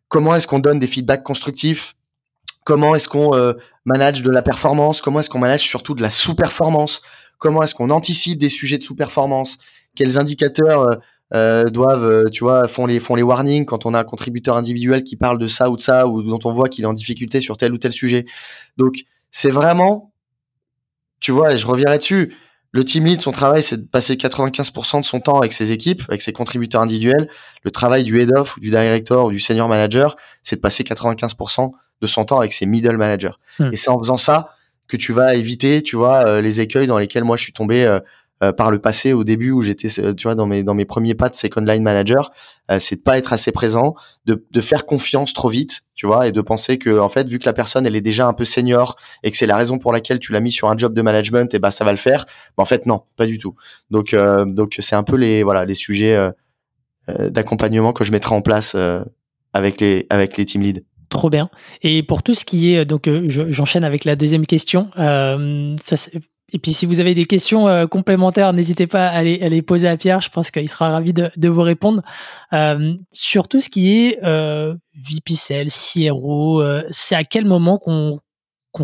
comment 0.09 0.35
est-ce 0.35 0.47
qu'on 0.47 0.59
donne 0.59 0.79
des 0.79 0.87
feedbacks 0.87 1.23
constructifs 1.23 1.97
comment 2.65 2.95
est-ce 2.95 3.09
qu'on 3.09 3.35
euh, 3.35 3.53
manage 3.85 4.23
de 4.23 4.31
la 4.31 4.43
performance, 4.43 5.01
comment 5.01 5.21
est-ce 5.21 5.31
qu'on 5.31 5.39
manage 5.39 5.63
surtout 5.63 5.95
de 5.95 6.03
la 6.03 6.11
sous-performance, 6.11 7.03
comment 7.39 7.63
est-ce 7.63 7.75
qu'on 7.75 7.91
anticipe 7.91 8.39
des 8.39 8.49
sujets 8.49 8.79
de 8.79 8.83
sous-performance, 8.83 9.59
quels 9.95 10.19
indicateurs 10.19 10.83
euh, 10.83 10.95
euh, 11.35 11.65
doivent, 11.65 12.31
tu 12.31 12.45
vois, 12.45 12.69
font 12.69 12.87
les 12.87 13.01
font 13.01 13.15
les 13.15 13.23
warnings 13.23 13.65
quand 13.65 13.87
on 13.87 13.95
a 13.95 14.01
un 14.01 14.05
contributeur 14.05 14.57
individuel 14.57 15.05
qui 15.05 15.17
parle 15.17 15.39
de 15.39 15.47
ça 15.47 15.71
ou 15.71 15.77
de 15.77 15.81
ça 15.81 16.07
ou 16.07 16.23
dont 16.23 16.39
on 16.45 16.51
voit 16.51 16.69
qu'il 16.69 16.85
est 16.85 16.89
en 16.89 16.93
difficulté 16.93 17.41
sur 17.41 17.57
tel 17.57 17.73
ou 17.73 17.79
tel 17.79 17.93
sujet? 17.93 18.25
Donc 18.77 19.05
c'est 19.31 19.51
vraiment, 19.51 20.13
tu 21.21 21.33
vois, 21.33 21.53
et 21.53 21.57
je 21.57 21.67
reviendrai 21.67 21.99
dessus. 21.99 22.35
Le 22.73 22.85
team 22.85 23.05
lead, 23.05 23.21
son 23.21 23.31
travail, 23.31 23.63
c'est 23.63 23.77
de 23.77 23.87
passer 23.87 24.17
95% 24.17 25.01
de 25.01 25.05
son 25.05 25.21
temps 25.21 25.39
avec 25.39 25.53
ses 25.53 25.71
équipes, 25.71 26.03
avec 26.09 26.23
ses 26.23 26.33
contributeurs 26.33 26.83
individuels. 26.83 27.29
Le 27.63 27.71
travail 27.71 28.03
du 28.03 28.19
head 28.19 28.37
of 28.37 28.57
ou 28.57 28.61
du 28.61 28.71
director 28.71 29.27
ou 29.27 29.31
du 29.31 29.39
senior 29.39 29.69
manager, 29.69 30.17
c'est 30.43 30.57
de 30.57 30.61
passer 30.61 30.83
95% 30.83 31.71
de 32.05 32.11
son 32.11 32.25
temps 32.25 32.39
avec 32.39 32.53
ses 32.53 32.67
middle 32.67 32.97
managers. 32.97 33.37
Hmm. 33.59 33.71
Et 33.73 33.77
c'est 33.77 33.91
en 33.91 33.99
faisant 33.99 34.17
ça 34.17 34.51
que 34.89 34.97
tu 34.97 35.13
vas 35.13 35.35
éviter, 35.35 35.83
tu 35.83 35.97
vois, 35.97 36.27
euh, 36.27 36.41
les 36.41 36.61
écueils 36.61 36.87
dans 36.87 36.99
lesquels 36.99 37.25
moi 37.25 37.37
je 37.37 37.43
suis 37.43 37.53
tombé 37.53 37.85
euh, 37.85 38.01
euh, 38.43 38.53
par 38.53 38.71
le 38.71 38.79
passé 38.79 39.13
au 39.13 39.25
début 39.25 39.51
où 39.51 39.63
j'étais, 39.63 39.89
tu 39.89 40.23
vois, 40.25 40.35
dans 40.35 40.47
mes 40.47 40.63
dans 40.63 40.75
mes 40.75 40.85
premiers 40.85 41.15
pas 41.15 41.29
de 41.31 41.35
second 41.35 41.63
line 41.63 41.83
manager, 41.83 42.33
c'est 42.79 42.97
de 42.97 43.01
pas 43.01 43.17
être 43.17 43.33
assez 43.33 43.53
présent, 43.53 43.95
de, 44.27 44.45
de 44.51 44.61
faire 44.61 44.87
confiance 44.87 45.33
trop 45.33 45.49
vite, 45.49 45.83
tu 45.95 46.07
vois, 46.07 46.27
et 46.27 46.33
de 46.33 46.41
penser 46.41 46.77
que 46.77 46.99
en 46.99 47.09
fait, 47.09 47.29
vu 47.29 47.39
que 47.39 47.47
la 47.47 47.53
personne 47.53 47.87
elle 47.87 47.97
est 47.97 48.01
déjà 48.01 48.27
un 48.27 48.33
peu 48.33 48.45
senior 48.45 48.97
et 49.23 49.31
que 49.31 49.37
c'est 49.37 49.47
la 49.47 49.57
raison 49.57 49.79
pour 49.79 49.93
laquelle 49.93 50.19
tu 50.19 50.33
l'as 50.33 50.41
mis 50.41 50.51
sur 50.51 50.69
un 50.69 50.77
job 50.77 50.95
de 50.95 51.03
management, 51.03 51.55
et 51.55 51.57
eh 51.57 51.61
ben 51.61 51.71
ça 51.71 51.85
va 51.85 51.93
le 51.93 51.97
faire. 51.97 52.27
Mais 52.59 52.63
en 52.63 52.67
fait, 52.67 52.87
non, 52.87 53.03
pas 53.17 53.27
du 53.27 53.39
tout. 53.39 53.55
Donc 53.91 54.15
donc 54.47 54.77
c'est 54.81 54.97
un 54.97 55.05
peu 55.05 55.17
les 55.17 55.43
voilà 55.43 55.65
les 55.65 55.75
sujets 55.75 56.31
d'accompagnement 57.09 57.93
que 57.93 58.05
je 58.05 58.13
mettrai 58.13 58.35
en 58.35 58.43
place 58.43 58.77
avec 59.53 59.81
les 59.81 60.07
avec 60.11 60.37
les 60.37 60.45
team 60.45 60.63
leads. 60.63 60.83
Trop 61.09 61.31
bien. 61.31 61.51
Et 61.83 62.03
pour 62.03 62.23
tout 62.23 62.35
ce 62.35 62.45
qui 62.45 62.75
est, 62.75 62.85
donc 62.85 63.09
euh, 63.09 63.27
j'enchaîne 63.29 63.85
avec 63.85 64.05
la 64.05 64.17
deuxième 64.17 64.47
question. 64.47 64.91
Euh, 64.99 65.77
et 66.53 66.59
puis 66.59 66.73
si 66.73 66.87
vous 66.87 67.01
avez 67.01 67.15
des 67.15 67.25
questions 67.25 67.69
euh, 67.69 67.87
complémentaires, 67.87 68.53
n'hésitez 68.53 68.87
pas 68.87 69.09
à 69.09 69.23
les, 69.23 69.63
poser 69.63 69.89
à 69.89 69.97
Pierre. 69.97 70.21
Je 70.21 70.31
pense 70.31 70.51
qu'il 70.51 70.69
sera 70.69 70.91
ravi 70.91 71.13
de, 71.13 71.49
vous 71.49 71.63
répondre. 71.63 72.03
sur 73.11 73.49
tout 73.49 73.61
ce 73.61 73.69
qui 73.69 73.93
est 73.93 74.19
VPCL, 74.23 75.69
CRO, 75.69 76.63
c'est 76.91 77.17
à 77.17 77.25
quel 77.25 77.45
moment 77.45 77.79
qu'on 77.79 78.21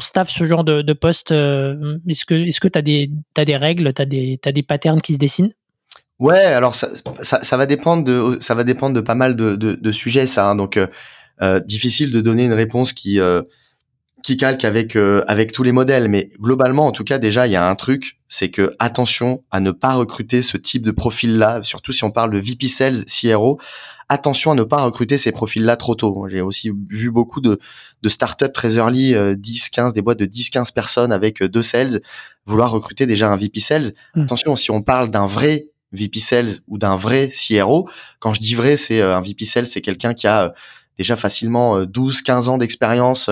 staffe 0.01 0.31
ce 0.31 0.45
genre 0.45 0.65
de, 0.65 0.83
de 0.83 0.93
poste 0.93 1.31
Est-ce 1.31 2.25
que 2.25 2.35
est-ce 2.35 2.61
que 2.61 2.69
tu 2.69 2.79
as 2.79 3.45
des 3.45 3.57
règles, 3.57 3.93
tu 3.95 4.03
as 4.03 4.53
des 4.53 4.63
patterns 4.63 5.01
qui 5.01 5.15
se 5.15 5.19
dessinent? 5.19 5.53
Ouais, 6.21 6.45
alors 6.45 6.75
ça, 6.75 7.57
va 7.57 7.65
dépendre 7.65 8.05
de 8.05 8.37
ça 8.41 8.55
va 8.55 8.63
dépendre 8.63 8.95
de 8.95 9.01
pas 9.01 9.15
mal 9.15 9.37
de, 9.37 9.57
de, 9.57 9.93
sujets 9.93 10.27
ça. 10.27 10.51
Hein. 10.51 10.55
Donc 10.55 10.77
euh, 10.77 10.87
difficile 11.65 12.11
de 12.11 12.21
donner 12.21 12.45
une 12.45 12.53
réponse 12.53 12.93
qui 12.93 13.19
euh, 13.21 13.43
qui 14.23 14.37
calque 14.37 14.65
avec 14.65 14.97
euh, 14.97 15.25
avec 15.29 15.53
tous 15.53 15.63
les 15.63 15.73
modèles, 15.73 16.09
mais 16.09 16.31
globalement, 16.39 16.87
en 16.87 16.93
tout 16.93 17.05
cas, 17.05 17.19
déjà, 17.19 17.47
il 17.47 17.53
y 17.53 17.57
a 17.57 17.67
un 17.67 17.75
truc, 17.75 18.19
c'est 18.29 18.51
que 18.51 18.75
attention 18.79 19.43
à 19.51 19.61
ne 19.61 19.71
pas 19.71 19.95
recruter 19.95 20.43
ce 20.43 20.59
type 20.59 20.85
de 20.85 20.91
profil-là, 20.91 21.63
surtout 21.63 21.93
si 21.93 22.05
on 22.05 22.11
parle 22.11 22.31
de 22.31 22.39
VP 22.39 22.69
Sales, 22.69 23.05
CRO. 23.07 23.59
Attention 24.11 24.51
à 24.51 24.55
ne 24.57 24.65
pas 24.65 24.83
recruter 24.83 25.19
ces 25.19 25.31
profils-là 25.31 25.77
trop 25.77 25.95
tôt. 25.95 26.27
J'ai 26.29 26.41
aussi 26.41 26.73
vu 26.91 27.13
beaucoup 27.13 27.41
de, 27.41 27.61
de 28.03 28.09
startups 28.09 28.53
très 28.53 28.75
early, 28.77 29.15
10, 29.37 29.71
15, 29.71 29.93
des 29.93 30.03
boîtes 30.03 30.19
de 30.19 30.27
10, 30.27 30.51
15 30.51 30.73
personnes 30.73 31.13
avec 31.13 31.45
deux 31.45 31.63
sales, 31.63 32.01
vouloir 32.45 32.73
recruter 32.73 33.07
déjà 33.07 33.31
un 33.31 33.37
VP 33.37 33.61
Sales. 33.61 33.93
Mmh. 34.17 34.23
Attention, 34.23 34.57
si 34.57 34.73
on 34.73 34.83
parle 34.83 35.11
d'un 35.11 35.27
vrai 35.27 35.69
VP 35.93 36.19
Sales 36.21 36.51
ou 36.69 36.79
d'un 36.79 36.97
vrai 36.97 37.31
CRO. 37.31 37.89
Quand 38.19 38.33
je 38.33 38.41
dis 38.41 38.55
vrai, 38.55 38.77
c'est 38.77 39.01
un 39.01 39.21
VP 39.21 39.45
Sales, 39.45 39.67
c'est 39.67 39.81
quelqu'un 39.81 40.15
qui 40.15 40.27
a 40.27 40.55
déjà 41.01 41.17
facilement 41.17 41.81
12-15 41.83 42.49
ans 42.49 42.59
d'expérience 42.59 43.31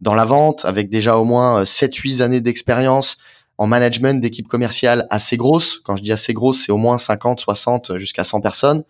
dans 0.00 0.14
la 0.14 0.24
vente, 0.24 0.64
avec 0.64 0.88
déjà 0.88 1.16
au 1.16 1.24
moins 1.24 1.64
7-8 1.64 2.22
années 2.22 2.40
d'expérience 2.40 3.16
en 3.60 3.66
management 3.66 4.22
d'équipes 4.22 4.48
commerciales 4.48 5.06
assez 5.10 5.36
grosses. 5.36 5.80
Quand 5.80 5.94
je 5.94 6.02
dis 6.02 6.12
assez 6.12 6.32
grosses, 6.32 6.62
c'est 6.64 6.72
au 6.72 6.78
moins 6.78 6.96
50, 6.96 7.40
60, 7.40 7.98
jusqu'à 7.98 8.24
100 8.24 8.40
personnes. 8.40 8.84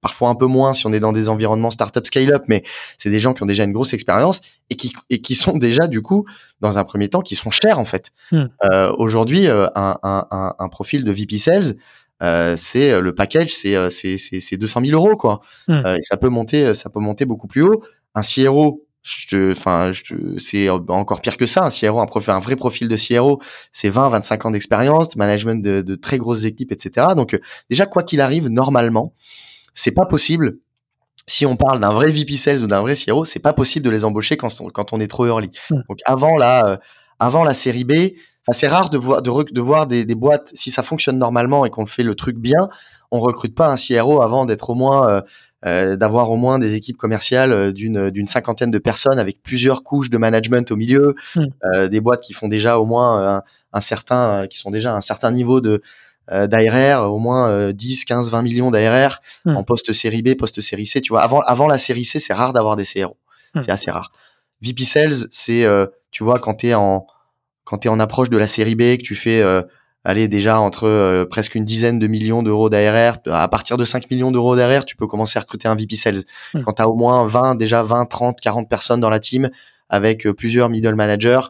Parfois 0.00 0.28
un 0.28 0.36
peu 0.36 0.46
moins 0.46 0.74
si 0.74 0.86
on 0.86 0.92
est 0.92 1.00
dans 1.00 1.12
des 1.12 1.28
environnements 1.28 1.72
startup 1.72 2.06
scale-up, 2.06 2.44
mais 2.46 2.62
c'est 2.98 3.10
des 3.10 3.18
gens 3.18 3.34
qui 3.34 3.42
ont 3.42 3.46
déjà 3.46 3.64
une 3.64 3.72
grosse 3.72 3.94
expérience 3.94 4.40
et 4.70 4.76
qui, 4.76 4.92
et 5.10 5.20
qui 5.20 5.34
sont 5.34 5.58
déjà, 5.58 5.88
du 5.88 6.02
coup, 6.02 6.24
dans 6.60 6.78
un 6.78 6.84
premier 6.84 7.08
temps, 7.08 7.20
qui 7.20 7.34
sont 7.34 7.50
chers, 7.50 7.80
en 7.80 7.84
fait. 7.84 8.12
Hmm. 8.30 8.44
Euh, 8.62 8.92
Aujourd'hui, 8.96 9.48
euh, 9.48 9.66
un, 9.74 9.98
un, 10.04 10.54
un, 10.56 10.68
profil 10.68 11.02
de 11.02 11.10
VP 11.10 11.38
Sales, 11.38 11.74
euh, 12.22 12.54
c'est 12.56 13.00
le 13.00 13.14
package, 13.14 13.50
c'est 13.50 13.90
c'est 13.90 14.56
200 14.56 14.80
000 14.86 14.92
euros 14.92 15.16
quoi. 15.16 15.40
Hmm. 15.68 15.82
et 15.86 16.02
ça 16.02 16.16
peut 16.16 16.28
monter, 16.28 16.74
ça 16.74 16.90
peut 16.90 17.00
monter 17.00 17.24
beaucoup 17.24 17.46
plus 17.46 17.62
haut. 17.62 17.82
Un 18.14 18.22
CRO 18.22 18.84
enfin, 19.50 19.90
c'est 20.38 20.68
encore 20.68 21.20
pire 21.20 21.36
que 21.36 21.46
ça. 21.46 21.64
Un 21.64 21.70
CRO, 21.70 22.00
un, 22.00 22.06
profil, 22.06 22.30
un 22.30 22.38
vrai 22.38 22.56
profil 22.56 22.88
de 22.88 22.96
CRO, 22.96 23.40
c'est 23.70 23.88
20, 23.88 24.08
25 24.08 24.46
ans 24.46 24.50
d'expérience, 24.50 25.16
management 25.16 25.62
de, 25.62 25.82
de, 25.82 25.94
très 25.94 26.18
grosses 26.18 26.44
équipes, 26.44 26.72
etc. 26.72 27.08
Donc, 27.16 27.34
euh, 27.34 27.40
déjà, 27.70 27.86
quoi 27.86 28.02
qu'il 28.02 28.20
arrive, 28.20 28.48
normalement, 28.48 29.14
c'est 29.74 29.92
pas 29.92 30.06
possible. 30.06 30.58
Si 31.26 31.46
on 31.46 31.56
parle 31.56 31.80
d'un 31.80 31.90
vrai 31.90 32.10
VP 32.10 32.36
Sales 32.36 32.62
ou 32.62 32.66
d'un 32.66 32.80
vrai 32.80 32.94
CRO, 32.96 33.24
c'est 33.24 33.40
pas 33.40 33.52
possible 33.52 33.86
de 33.86 33.90
les 33.90 34.04
embaucher 34.04 34.36
quand 34.36 34.48
on, 34.60 34.68
quand 34.70 34.92
on 34.92 35.00
est 35.00 35.08
trop 35.08 35.26
early. 35.26 35.50
Donc, 35.70 35.98
avant 36.04 36.36
la, 36.36 36.66
euh, 36.66 36.76
avant 37.18 37.44
la 37.44 37.54
série 37.54 37.84
B, 37.84 37.92
c'est 38.50 38.66
rare 38.66 38.90
de 38.90 38.98
voir, 38.98 39.22
de, 39.22 39.52
de 39.52 39.60
voir 39.60 39.86
des, 39.86 40.04
des, 40.04 40.14
boîtes, 40.14 40.50
si 40.54 40.70
ça 40.70 40.82
fonctionne 40.82 41.18
normalement 41.18 41.64
et 41.64 41.70
qu'on 41.70 41.86
fait 41.86 42.02
le 42.02 42.14
truc 42.14 42.36
bien, 42.38 42.68
on 43.10 43.20
recrute 43.20 43.54
pas 43.54 43.68
un 43.68 43.76
CRO 43.76 44.20
avant 44.20 44.46
d'être 44.46 44.70
au 44.70 44.74
moins 44.74 45.08
euh, 45.08 45.20
euh, 45.64 45.94
d'avoir 45.94 46.28
au 46.32 46.36
moins 46.36 46.58
des 46.58 46.74
équipes 46.74 46.96
commerciales 46.96 47.52
euh, 47.52 47.72
d'une 47.72 48.26
cinquantaine 48.26 48.72
de 48.72 48.78
personnes 48.78 49.20
avec 49.20 49.40
plusieurs 49.44 49.84
couches 49.84 50.10
de 50.10 50.18
management 50.18 50.68
au 50.72 50.76
milieu, 50.76 51.14
hmm. 51.36 51.44
euh, 51.72 51.86
des 51.86 52.00
boîtes 52.00 52.20
qui 52.20 52.32
font 52.32 52.48
déjà 52.48 52.80
au 52.80 52.84
moins 52.84 53.42
un, 53.72 53.80
certain, 53.80 54.48
qui 54.48 54.58
sont 54.58 54.72
déjà 54.72 54.92
un 54.94 55.00
certain 55.00 55.30
niveau 55.30 55.60
de 55.60 55.80
d'ARR, 56.28 57.12
au 57.12 57.18
moins 57.18 57.72
10, 57.72 58.04
15, 58.04 58.30
20 58.30 58.42
millions 58.42 58.70
d'ARR 58.70 59.20
hmm. 59.44 59.56
en 59.56 59.64
post 59.64 59.92
série 59.92 60.22
B, 60.22 60.34
post 60.34 60.60
série 60.60 60.86
C. 60.86 61.00
Tu 61.00 61.12
vois, 61.12 61.22
avant 61.22 61.40
avant 61.40 61.66
la 61.66 61.78
série 61.78 62.04
C, 62.04 62.18
c'est 62.18 62.32
rare 62.32 62.52
d'avoir 62.52 62.74
des 62.76 62.84
CRO, 62.84 63.16
hmm. 63.54 63.62
c'est 63.62 63.70
assez 63.70 63.90
rare. 63.90 64.10
VP 64.62 64.84
Sales, 64.84 65.26
c'est 65.30 65.64
tu 66.10 66.24
vois 66.24 66.38
quand 66.38 66.54
t'es 66.54 66.74
en 66.74 67.06
quand 67.64 67.78
t'es 67.78 67.88
en 67.88 68.00
approche 68.00 68.30
de 68.30 68.38
la 68.38 68.46
série 68.46 68.74
B, 68.74 68.96
que 68.96 69.02
tu 69.02 69.14
fais 69.14 69.42
aller 70.04 70.28
déjà 70.28 70.58
entre 70.58 70.88
euh, 70.88 71.24
presque 71.24 71.54
une 71.54 71.64
dizaine 71.64 71.98
de 71.98 72.06
millions 72.06 72.42
d'euros 72.42 72.68
d'ARR. 72.68 73.18
À 73.26 73.48
partir 73.48 73.76
de 73.76 73.84
5 73.84 74.10
millions 74.10 74.32
d'euros 74.32 74.56
d'ARR, 74.56 74.84
tu 74.84 74.96
peux 74.96 75.06
commencer 75.06 75.38
à 75.38 75.40
recruter 75.40 75.68
un 75.68 75.76
VP 75.76 75.96
Sales. 75.96 76.22
Hmm. 76.54 76.62
Quand 76.62 76.74
tu 76.74 76.82
as 76.82 76.88
au 76.88 76.96
moins 76.96 77.26
20, 77.26 77.54
déjà 77.54 77.82
20, 77.82 78.06
30, 78.06 78.40
40 78.40 78.68
personnes 78.68 79.00
dans 79.00 79.10
la 79.10 79.20
team 79.20 79.50
avec 79.88 80.26
euh, 80.26 80.34
plusieurs 80.34 80.68
middle 80.68 80.94
managers, 80.94 81.40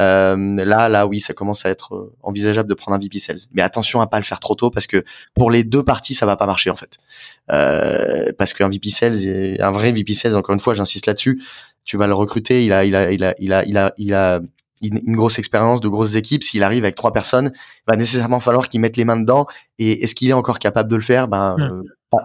euh, 0.00 0.64
là, 0.64 0.88
là, 0.88 1.06
oui, 1.08 1.18
ça 1.18 1.34
commence 1.34 1.66
à 1.66 1.70
être 1.70 1.96
euh, 1.96 2.14
envisageable 2.22 2.68
de 2.68 2.74
prendre 2.74 2.96
un 2.96 3.00
VP 3.00 3.18
Sales. 3.18 3.40
Mais 3.52 3.62
attention 3.62 4.00
à 4.00 4.06
pas 4.06 4.18
le 4.18 4.24
faire 4.24 4.38
trop 4.38 4.54
tôt 4.54 4.70
parce 4.70 4.86
que 4.86 5.04
pour 5.34 5.50
les 5.50 5.64
deux 5.64 5.82
parties, 5.82 6.14
ça 6.14 6.24
va 6.24 6.36
pas 6.36 6.46
marcher 6.46 6.70
en 6.70 6.76
fait. 6.76 6.98
Euh, 7.50 8.32
parce 8.38 8.52
qu'un 8.52 8.68
VP 8.68 8.90
Sales, 8.90 9.60
un 9.60 9.72
vrai 9.72 9.90
VP 9.92 10.14
Sales, 10.14 10.36
encore 10.36 10.54
une 10.54 10.60
fois, 10.60 10.74
j'insiste 10.74 11.06
là-dessus, 11.06 11.42
tu 11.84 11.96
vas 11.96 12.06
le 12.06 12.14
recruter, 12.14 12.64
il 12.64 12.72
a, 12.72 12.84
il 12.84 12.94
a, 12.94 13.10
il 13.10 13.24
a, 13.24 13.34
il 13.40 13.52
a, 13.52 13.64
il 13.66 13.76
a, 13.76 13.92
il 13.98 14.14
a 14.14 14.40
une, 14.82 15.16
grosse 15.16 15.38
expérience, 15.38 15.80
de 15.80 15.88
grosses 15.88 16.14
équipes, 16.14 16.42
s'il 16.42 16.62
arrive 16.62 16.84
avec 16.84 16.94
trois 16.94 17.12
personnes, 17.12 17.52
il 17.54 17.90
va 17.90 17.96
nécessairement 17.96 18.40
falloir 18.40 18.68
qu'il 18.68 18.80
mette 18.80 18.96
les 18.96 19.04
mains 19.04 19.18
dedans. 19.18 19.46
Et 19.78 20.04
est-ce 20.04 20.14
qu'il 20.14 20.28
est 20.28 20.34
encore 20.34 20.58
capable 20.58 20.90
de 20.90 20.96
le 20.96 21.02
faire? 21.02 21.28
Ben 21.28 21.56
hmm. 21.56 21.62
euh, 21.62 21.82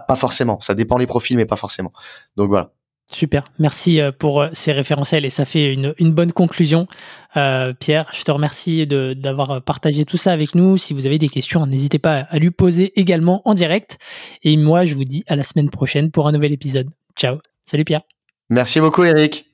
pas, 0.08 0.14
forcément. 0.14 0.60
Ça 0.60 0.74
dépend 0.74 0.98
des 0.98 1.06
profils, 1.06 1.36
mais 1.36 1.46
pas 1.46 1.56
forcément. 1.56 1.92
Donc 2.36 2.48
voilà. 2.48 2.70
Super, 3.12 3.44
merci 3.58 4.00
euh, 4.00 4.12
pour 4.12 4.40
euh, 4.40 4.48
ces 4.54 4.72
référentiels 4.72 5.26
et 5.26 5.30
ça 5.30 5.44
fait 5.44 5.72
une, 5.72 5.94
une 5.98 6.12
bonne 6.12 6.32
conclusion. 6.32 6.86
Pierre, 7.34 8.10
je 8.12 8.22
te 8.22 8.30
remercie 8.30 8.86
d'avoir 8.86 9.60
partagé 9.60 10.04
tout 10.04 10.16
ça 10.16 10.30
avec 10.30 10.54
nous. 10.54 10.76
Si 10.76 10.94
vous 10.94 11.04
avez 11.04 11.18
des 11.18 11.28
questions, 11.28 11.66
n'hésitez 11.66 11.98
pas 11.98 12.20
à 12.30 12.38
lui 12.38 12.52
poser 12.52 12.92
également 12.98 13.42
en 13.44 13.54
direct. 13.54 13.98
Et 14.44 14.56
moi, 14.56 14.84
je 14.84 14.94
vous 14.94 15.02
dis 15.02 15.24
à 15.26 15.34
la 15.34 15.42
semaine 15.42 15.68
prochaine 15.68 16.12
pour 16.12 16.28
un 16.28 16.32
nouvel 16.32 16.52
épisode. 16.52 16.90
Ciao. 17.16 17.38
Salut 17.64 17.84
Pierre. 17.84 18.02
Merci 18.50 18.80
beaucoup 18.80 19.02
Eric. 19.02 19.53